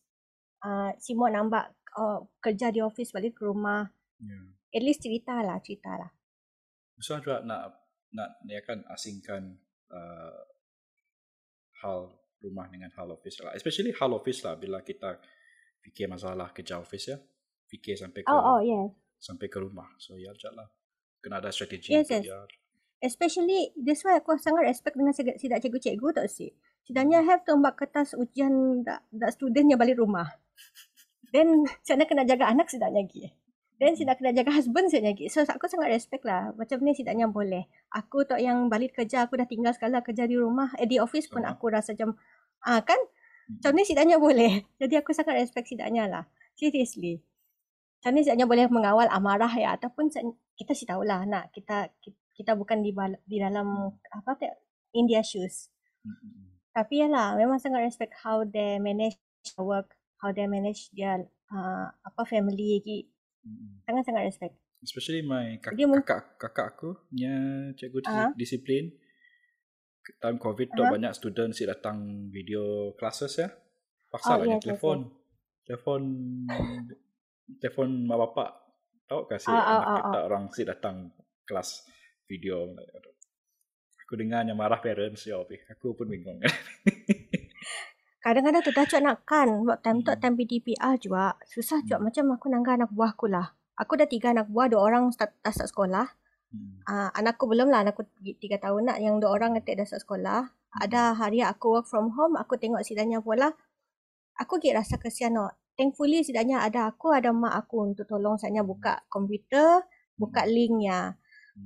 [0.62, 3.88] uh, si mau nampak uh, kerja di office balik ke rumah,
[4.22, 4.38] Ya.
[4.78, 6.06] at least cerita lah, cerita lah.
[6.94, 7.74] Susah juga nak
[8.14, 9.58] nak ni kan asingkan
[9.92, 10.40] uh,
[11.84, 12.10] hal
[12.42, 13.54] rumah dengan hal office lah.
[13.54, 15.20] Especially hal office lah bila kita
[15.84, 17.18] fikir masalah kerja office ya.
[17.70, 18.92] Fikir sampai ke Oh, oh, yes.
[19.22, 19.88] sampai ke rumah.
[19.96, 20.68] So ya je lah.
[21.22, 22.26] Kena ada strategi Yes, yes.
[22.26, 22.42] ya.
[23.02, 26.54] Especially, that's why aku sangat respect dengan sidak, cikgu-cikgu tak sih.
[26.86, 30.26] Sidaknya have to kertas ujian dak, dak studentnya balik rumah.
[31.34, 33.34] Then, sana kena jaga anak sidaknya lagi.
[33.80, 35.26] Then, sidak kena jaga husband sidaknya lagi.
[35.32, 36.50] So, aku sangat respect lah.
[36.54, 37.66] Macam ni sidaknya boleh.
[37.92, 40.70] Aku tak yang balik kerja, aku dah tinggal sekali kerja di rumah.
[40.78, 42.14] Eh, di office pun aku rasa macam,
[42.62, 42.98] ah kan?
[43.50, 44.62] Macam ni sidaknya boleh.
[44.78, 46.24] Jadi, aku sangat respect sidaknya lah.
[46.54, 47.24] Seriously.
[48.02, 49.78] Macam ni sidaknya boleh mengawal amarah ya.
[49.78, 50.10] Ataupun
[50.58, 51.90] kita sih tahulah nak kita
[52.32, 52.90] kita bukan di
[53.28, 54.50] di dalam apa tu
[54.96, 55.70] in their shoes.
[56.72, 59.20] Tapi yalah memang sangat respect how they manage
[59.60, 63.11] work, how they manage their uh, apa family lagi.
[63.42, 63.82] Mm-mm.
[63.84, 64.54] Sangat-sangat respect.
[64.82, 67.34] Especially my kak, Dia kakak kakak aku nya
[67.78, 68.30] cikgu Ah.
[68.34, 68.90] disiplin.
[70.18, 70.90] Time COVID tu Ah.
[70.90, 73.46] banyak student si datang video classes ya.
[74.10, 74.98] Paksa Oh, lah yes, telefon.
[75.62, 76.02] Telefon
[77.62, 78.50] telefon mak bapak.
[79.06, 80.96] Tahu kasih Ah, ah, anak ah, kita orang si datang
[81.46, 81.86] kelas
[82.26, 82.74] video.
[84.02, 86.42] Aku dengar yang marah parents ya, aku pun bingung.
[88.22, 90.20] Kadang-kadang tu dah cak nak kan buat time tu Hmm.
[90.22, 91.34] time PDPR juga.
[91.42, 92.06] Susah cak Hmm.
[92.06, 93.46] macam aku nangga anak buah aku lah.
[93.74, 96.06] Aku dah tiga anak buah, dua orang start, dah start sekolah.
[96.54, 96.78] Hmm.
[96.86, 98.98] Uh, anakku belum lah, anakku tiga- tiga tahun nak.
[99.02, 100.40] Yang dua orang nanti dah start sekolah.
[100.78, 103.58] Ada hari aku work from home, aku tengok sidanya pula.
[104.38, 105.50] Aku git rasa kesian no.
[105.74, 109.82] Thankfully sidanya ada aku, ada mak aku untuk tolong saya buka komputer,
[110.14, 111.18] buka linknya.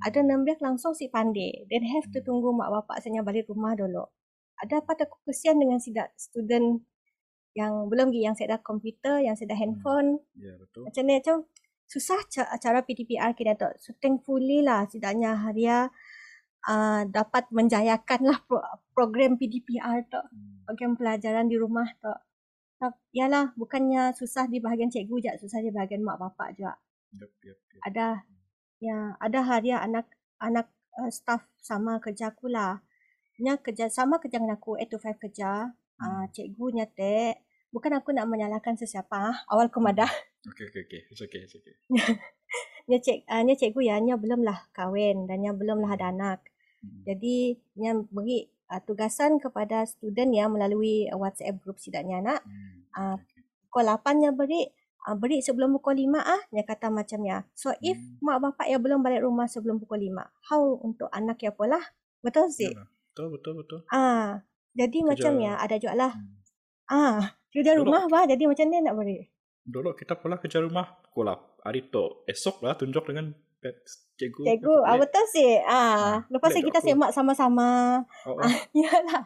[0.03, 1.69] Ada nembek langsung si pandai.
[1.71, 4.09] Then have to tunggu mak bapak saya balik rumah dulu.
[4.63, 6.81] Ada apa aku kesian dengan sidak student
[7.57, 10.21] yang belum lagi yang saya ada komputer, yang saya ada handphone.
[10.37, 10.85] Ya betul.
[10.85, 11.37] Macam ni macam
[11.89, 13.69] susah ca- cara PDPR kita tu.
[13.81, 15.89] So thankfully lah setidaknya Haria
[16.69, 20.21] uh, dapat menjayakan lah pro- program PDPR tu.
[20.21, 20.65] Hmm.
[20.69, 22.13] Program pelajaran di rumah tu.
[22.77, 26.77] Tak- Yalah, bukannya susah di bahagian cikgu je, susah di bahagian mak bapak juga.
[27.17, 27.81] Yep, yep, yep.
[27.89, 28.07] Ada
[28.77, 30.69] ya ada Haria anak anak
[31.01, 32.85] uh, staff sama kerja aku lah.
[33.43, 35.73] Nya kerja sama kerja dengan aku 8 to 5 kerja.
[35.97, 36.29] Uh, Hmm.
[36.29, 37.41] cikgu nyate
[37.73, 39.37] bukan aku nak menyalahkan sesiapa ah.
[39.49, 40.09] awal kemadah
[40.45, 41.01] Okay, okay, okay.
[41.09, 41.75] It's okay, it's okay.
[42.87, 46.15] nya cik uh, nya cikgu ya nya belum lah kahwin dan nya belum lah ada
[46.15, 46.39] anak.
[46.85, 47.03] Hmm.
[47.03, 52.41] Jadi nya beri uh, tugasan kepada student ya melalui uh, WhatsApp group sidaknya nak.
[52.47, 52.87] Hmm.
[52.95, 53.43] Ah, okay.
[53.67, 54.71] Pukul 8 nya beri
[55.09, 57.43] uh, beri sebelum pukul 5 ah nya kata macam ya.
[57.59, 58.23] So if Hmm.
[58.23, 60.23] mak bapak ya belum balik rumah sebelum pukul 5,
[60.53, 61.83] how untuk anak ya pula?
[62.23, 62.71] Betul sih.
[62.71, 62.96] Yalah.
[63.17, 63.81] Betul, betul, betul.
[63.89, 66.13] Ah, jadi Kerja- macam ya ada juga lah.
[66.13, 66.37] Hmm.
[66.87, 69.25] Ah, kerja Dulu- rumah bah jadi macam ni nak beri.
[69.65, 73.33] Dulu kita pula kerja rumah pukul hari tu esok lah tunjuk dengan
[74.13, 74.45] cikgu.
[74.45, 75.57] Cikgu, ah betul sih.
[75.65, 78.05] Ah, lepas pelik tu tu kita semak sama-sama.
[78.23, 78.39] Oh, oh.
[78.39, 79.25] Ah, yalah.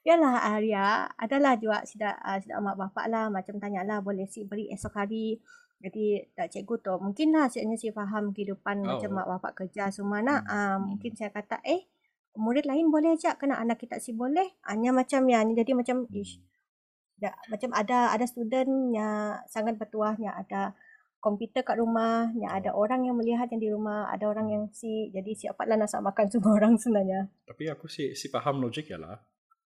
[0.00, 4.46] Yalah Arya, adalah juga sidak uh, sidak mak bapak lah macam tanya lah boleh si
[4.46, 5.42] beri esok hari.
[5.76, 8.94] Jadi tak cikgu tu mungkin lah siapnya si faham kehidupan Oh.
[8.94, 10.46] macam mak bapak kerja semua nak.
[10.46, 10.54] Hmm.
[10.54, 10.94] Ah, Hmm.
[10.94, 11.82] mungkin saya kata eh
[12.38, 14.56] murid lain boleh je kena anak kita si boleh.
[14.62, 16.38] Hanya macam ya jadi macam ish
[17.18, 20.72] da, macam ada ada student yang sangat bertuahnya ada
[21.18, 25.10] komputer kat rumah, yang ada orang yang melihat yang di rumah, ada orang yang si
[25.10, 27.26] jadi siapa lah nak makan semua orang sebenarnya.
[27.42, 29.18] Tapi aku sih si paham logik ya lah.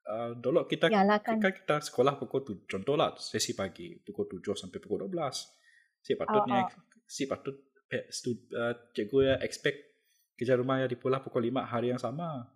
[0.06, 1.42] uh, dulu kita Yalah kan.
[1.42, 5.18] kan kita sekolah pukul tu contoh lah sesi pagi pukul 7 sampai pukul 12
[5.98, 7.58] si patutnya Oh, si patut
[7.90, 9.98] eh, stu, uh, cikgu ya expect
[10.38, 12.46] kerja rumah ya dipulah pukul 5 hari yang sama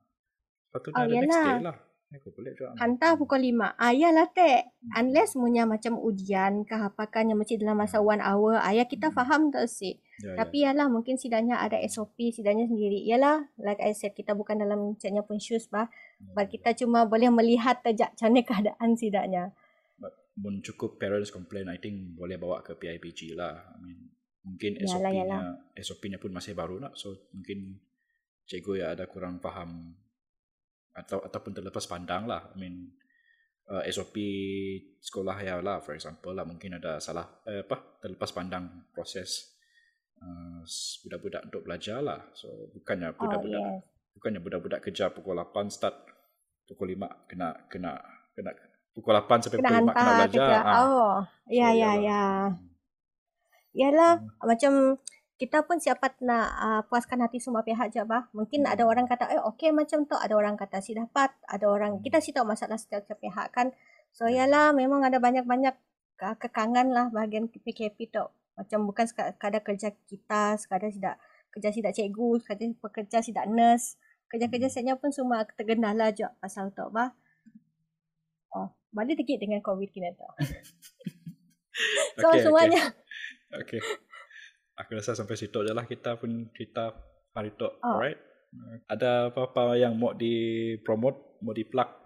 [0.70, 1.46] patutnya Oh, ada next yalah.
[1.50, 1.76] day lah
[2.10, 3.70] aku boleh juga Hantar pukul 5.
[3.76, 4.66] Ah, yalah teh.
[4.92, 8.58] Unless punya macam ujian ke apakan yang mesti dalam masa one hour.
[8.58, 9.16] Ayah kita Hmm.
[9.16, 9.94] faham tak sih.
[10.18, 12.98] ya, Tapi yalah mungkin sidangnya ada SOP sidangnya sendiri.
[13.04, 15.86] Yalah like I said kita bukan dalam caknya pun shoes bah.
[16.18, 16.34] ya.
[16.34, 19.54] But kita cuma boleh melihat tajak macam keadaan sidangnya.
[20.34, 24.10] Mun cukup parents complain I think boleh bawa ke PIPG lah I mean,
[24.42, 25.62] mungkin SOP-nya.
[25.76, 27.78] SOP-nya pun masih baru nak so mungkin
[28.46, 29.94] cikgu ya ada kurang faham
[31.00, 32.92] atau ataupun terlepas pandang lah I mean
[33.72, 34.16] uh, SOP
[35.00, 39.56] sekolah ya lah for example lah mungkin ada salah eh, apa terlepas pandang proses
[40.20, 40.60] uh,
[41.06, 43.80] budak-budak untuk belajar lah so bukannya Oh budak-budak yes.
[44.16, 45.96] bukannya budak-budak kerja pukul 8 start
[46.68, 47.98] pukul 5 kena kena
[48.36, 48.52] kena
[48.94, 50.60] pukul 8 sampai Kena pukul 5 kena belajar kerja.
[50.62, 51.14] Ah, Oh.
[51.50, 51.94] Ya so, ya yalah.
[51.98, 52.22] ya.
[52.22, 52.54] Hmm.
[53.70, 54.46] Yalah Hmm.
[54.46, 54.72] macam
[55.40, 58.28] kita pun siapa nak uh, puaskan hati semua pihak je bah.
[58.36, 61.96] Mungkin ada orang kata eh okey macam tu, ada orang kata si dapat, ada orang
[61.96, 62.04] Hmm.
[62.04, 63.72] kita si tahu masalah setiap pihak kan.
[64.12, 64.44] So Ya.
[64.44, 65.74] yalah memang ada banyak-banyak
[66.20, 68.24] uh, kekangan lah bahagian PKP tu.
[68.60, 71.16] Macam bukan sekadar kerja kita, sekadar tidak
[71.48, 73.96] kerja tidak cikgu, sekadar pekerja tidak nurse.
[74.28, 74.76] Kerja-kerja Hmm.
[74.76, 77.16] saya pun semua tergendala je pasal tu bah.
[78.52, 80.28] Oh, balik sikit dengan COVID kini tu.
[82.20, 82.44] So Okay, okay.
[82.44, 82.82] semuanya
[83.56, 83.80] Okay.
[84.80, 86.96] Aku rasa sampai situ je lah kita pun cerita
[87.36, 87.68] hari tu.
[87.68, 88.00] Oh.
[88.00, 88.16] Alright.
[88.50, 92.00] Uh, Ada apa-apa yang mau di promote, mau di plug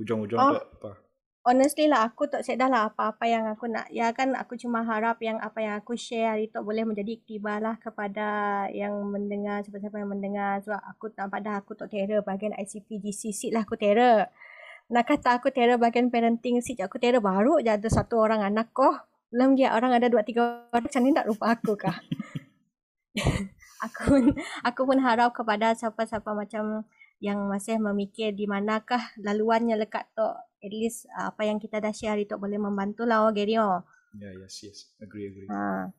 [0.00, 0.52] ujung-ujung Oh.
[0.56, 0.92] tu apa?
[1.40, 5.16] honestly lah aku tak sedar lah apa-apa yang aku nak ya kan aku cuma harap
[5.24, 9.96] yang apa yang aku share hari tu boleh menjadi iktibar lah kepada yang mendengar siapa-siapa
[9.96, 14.28] yang mendengar sebab aku tak pada aku tak terror bahagian ICP GCC lah aku terror
[14.90, 18.68] nak kata aku terror bahagian parenting seat aku terror baru je ada satu orang anak
[18.76, 18.92] kau
[19.30, 21.96] belum dia orang ada dua tiga orang macam ni tak lupa aku kah
[23.86, 24.34] aku
[24.66, 26.84] aku pun harap kepada siapa-siapa macam
[27.20, 30.24] yang masih memikir di manakah laluannya lekat tu
[30.60, 33.56] at least uh, apa yang kita dah share hari tu boleh membantu lah oh Gary
[33.60, 33.84] oh.
[34.18, 34.78] Ya, yes, yes.
[34.98, 35.46] Agree, agree.
[35.46, 35.94] Ha.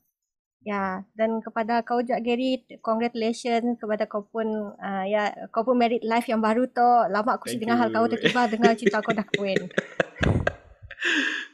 [0.61, 6.03] Ya, dan kepada kau juga Gary, congratulations kepada kau pun uh, ya kau pun married
[6.05, 6.85] life yang baru tu.
[7.09, 9.57] Lama aku Thank dengar hal kau tiba-tiba dengar cerita kau dah kahwin.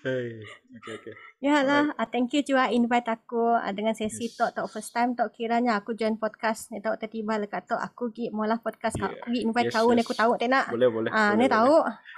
[0.07, 0.43] Okay,
[0.93, 1.13] okay.
[1.37, 4.35] Ya lah, uh, thank you juga invite aku uh, dengan sesi Yes.
[4.35, 8.11] talk talk first time talk kiranya aku join podcast ni tahu tiba-tiba lekat tu aku
[8.11, 9.07] pergi mula podcast Yeah.
[9.07, 10.05] aku pergi invite Yes, kau ni yes.
[10.05, 10.65] aku tahu tak nak.
[10.67, 11.09] Boleh, boleh.
[11.09, 11.75] Ah, boleh, ni tahu.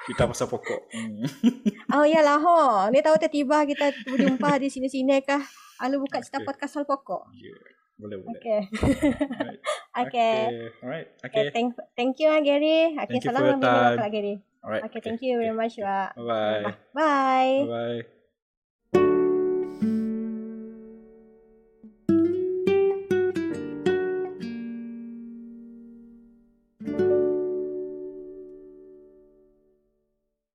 [0.08, 0.82] Kita pasal pokok.
[1.94, 2.60] Oh iyalah ho.
[2.90, 5.42] Ni tahu tiba-tiba kita berjumpa di sini-sini kah.
[5.82, 6.48] Alu buka cerita Okay.
[6.48, 7.30] podcast soal pokok.
[7.34, 7.58] Yeah.
[8.00, 8.32] Boleh, boleh.
[8.38, 8.60] Okay.
[8.72, 9.60] Alright.
[10.08, 10.38] okay.
[10.80, 11.08] Alright.
[11.20, 11.46] Okay, Okay.
[11.52, 12.96] thank thank you ah Gary.
[12.96, 14.40] Okay, Thank you salam kau Gary.
[14.64, 14.84] Alright.
[14.86, 16.16] Okay, thank you very much Wak.
[16.16, 16.76] Bye-bye.
[16.94, 17.66] Bye.
[17.66, 18.19] Bye-bye.